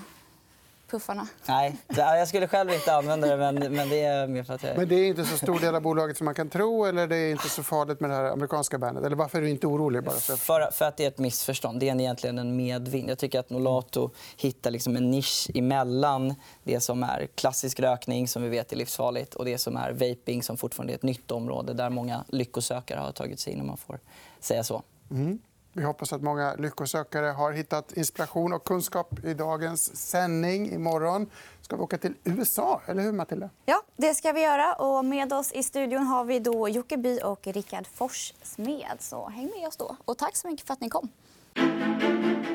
puffarna? 0.90 1.28
Nej, 1.46 1.76
jag 1.96 2.28
skulle 2.28 2.48
själv 2.48 2.72
inte 2.72 2.94
använda 2.94 3.26
det. 3.26 3.36
Men, 3.36 3.54
men 3.54 3.88
det 3.88 4.00
är 4.00 4.26
mer 4.26 4.42
för 4.42 4.54
att 4.54 4.62
jag... 4.62 4.76
Men 4.76 4.88
det 4.88 4.94
är 4.94 5.08
inte 5.08 5.24
så 5.24 5.36
stor 5.36 5.58
del 5.58 5.74
av 5.74 5.82
bolaget 5.82 6.16
som 6.16 6.24
man 6.24 6.34
kan 6.34 6.50
tro? 6.50 6.84
Eller 6.84 7.06
det 7.06 7.16
är 7.16 7.30
inte 7.30 7.48
så 7.48 7.62
farligt 7.62 8.00
med 8.00 8.10
det 8.10 8.16
här 8.16 8.24
amerikanska 8.24 8.78
bandet? 8.78 9.04
Eller 9.04 9.16
varför 9.16 9.38
är 9.38 9.42
du 9.42 9.50
inte 9.50 9.66
orolig? 9.66 10.04
Bara 10.04 10.14
för... 10.14 10.36
För, 10.36 10.70
för 10.70 10.84
att 10.84 10.96
det 10.96 11.04
är 11.04 11.08
ett 11.08 11.18
missförstånd. 11.18 11.80
Det 11.80 11.88
är 11.88 12.00
egentligen 12.00 12.38
en 12.38 12.56
medvind. 12.56 13.10
Jag 13.10 13.18
tycker 13.18 13.40
att 13.40 13.50
Nolato 13.50 14.10
hittar 14.36 14.70
liksom 14.70 14.96
en 14.96 15.10
nisch 15.10 15.50
emellan 15.54 16.34
det 16.62 16.80
som 16.80 17.02
är 17.02 17.28
klassisk 17.34 17.80
rökning, 17.80 18.28
som 18.28 18.42
vi 18.42 18.48
vet 18.48 18.72
är 18.72 18.76
livsfarligt 18.76 19.34
och 19.34 19.44
det 19.44 19.58
som 19.58 19.76
är 19.76 19.92
vaping, 19.92 20.42
som 20.42 20.56
fortfarande 20.56 20.92
är 20.92 20.94
ett 20.94 21.02
nytt 21.02 21.30
område 21.30 21.74
där 21.74 21.90
många 21.90 22.24
lyckosökare 22.28 23.00
har 23.00 23.12
tagit 23.12 23.40
sig 23.40 23.52
in, 23.52 23.60
om 23.60 23.66
man 23.66 23.76
får 23.76 23.98
säga 24.40 24.64
så. 24.64 24.82
Mm. 25.10 25.38
Vi 25.76 25.84
hoppas 25.84 26.12
att 26.12 26.22
många 26.22 26.54
lyckosökare 26.54 27.26
har 27.26 27.52
hittat 27.52 27.92
inspiration 27.92 28.52
och 28.52 28.64
kunskap 28.64 29.24
i 29.24 29.34
dagens 29.34 29.96
sändning. 29.96 30.72
Imorgon 30.72 31.30
ska 31.60 31.76
vi 31.76 31.82
åka 31.82 31.98
till 31.98 32.14
USA, 32.24 32.80
eller 32.86 33.02
hur 33.02 33.12
Matilda? 33.12 33.50
Ja, 33.66 33.82
det 33.96 34.14
ska 34.14 34.32
vi 34.32 34.42
göra. 34.42 34.74
Och 34.74 35.04
med 35.04 35.32
oss 35.32 35.52
i 35.52 35.62
studion 35.62 36.06
har 36.06 36.24
vi 36.24 36.38
då 36.38 36.68
Jocke 36.68 36.96
By 36.96 37.18
och 37.18 37.46
Rickard 37.46 37.86
Forssmed. 37.86 38.96
Så 38.98 39.28
häng 39.28 39.50
med 39.58 39.68
oss 39.68 39.76
då. 39.76 39.96
Och 40.04 40.18
tack 40.18 40.36
så 40.36 40.48
mycket 40.48 40.66
för 40.66 40.72
att 40.72 40.80
ni 40.80 40.88
kom. 40.88 41.08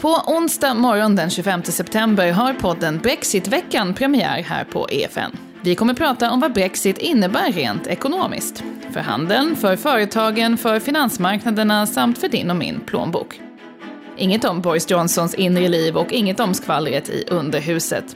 På 0.01 0.21
onsdag 0.27 0.73
morgon 0.73 1.15
den 1.15 1.29
25 1.29 1.63
september 1.63 2.31
har 2.31 2.53
podden 2.53 2.97
Brexitveckan 2.97 3.93
premiär 3.93 4.41
här 4.41 4.65
på 4.65 4.89
EFN. 4.89 5.48
Vi 5.61 5.75
kommer 5.75 5.93
prata 5.93 6.31
om 6.31 6.39
vad 6.39 6.53
Brexit 6.53 6.97
innebär 6.97 7.51
rent 7.51 7.87
ekonomiskt. 7.87 8.63
För 8.93 8.99
handeln, 8.99 9.55
för 9.55 9.75
företagen, 9.75 10.57
för 10.57 10.79
finansmarknaderna 10.79 11.85
samt 11.85 12.17
för 12.17 12.27
din 12.27 12.49
och 12.49 12.55
min 12.55 12.79
plånbok. 12.79 13.41
Inget 14.17 14.45
om 14.45 14.61
Boris 14.61 14.91
Johnsons 14.91 15.33
inre 15.33 15.67
liv 15.67 15.97
och 15.97 16.11
inget 16.11 16.39
om 16.39 16.53
skvallret 16.53 17.09
i 17.09 17.25
underhuset. 17.29 18.15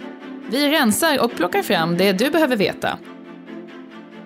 Vi 0.50 0.70
rensar 0.70 1.24
och 1.24 1.36
plockar 1.36 1.62
fram 1.62 1.98
det 1.98 2.12
du 2.12 2.30
behöver 2.30 2.56
veta. 2.56 2.98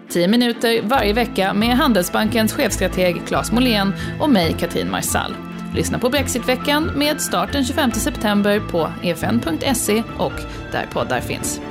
10 0.09 0.27
minuter 0.27 0.81
varje 0.83 1.13
vecka 1.13 1.53
med 1.53 1.77
Handelsbankens 1.77 2.53
chefstrateg 2.53 3.21
Claes 3.27 3.51
Molén 3.51 3.93
och 4.19 4.29
mig, 4.29 4.55
Katrin 4.59 4.91
Marsall. 4.91 5.35
Lyssna 5.75 5.99
på 5.99 6.09
Brexitveckan 6.09 6.91
med 6.95 7.21
start 7.21 7.51
den 7.51 7.65
25 7.65 7.91
september 7.91 8.59
på 8.59 8.89
efn.se 9.03 10.03
och 10.17 10.33
där 10.71 10.85
poddar 10.93 11.21
finns. 11.21 11.61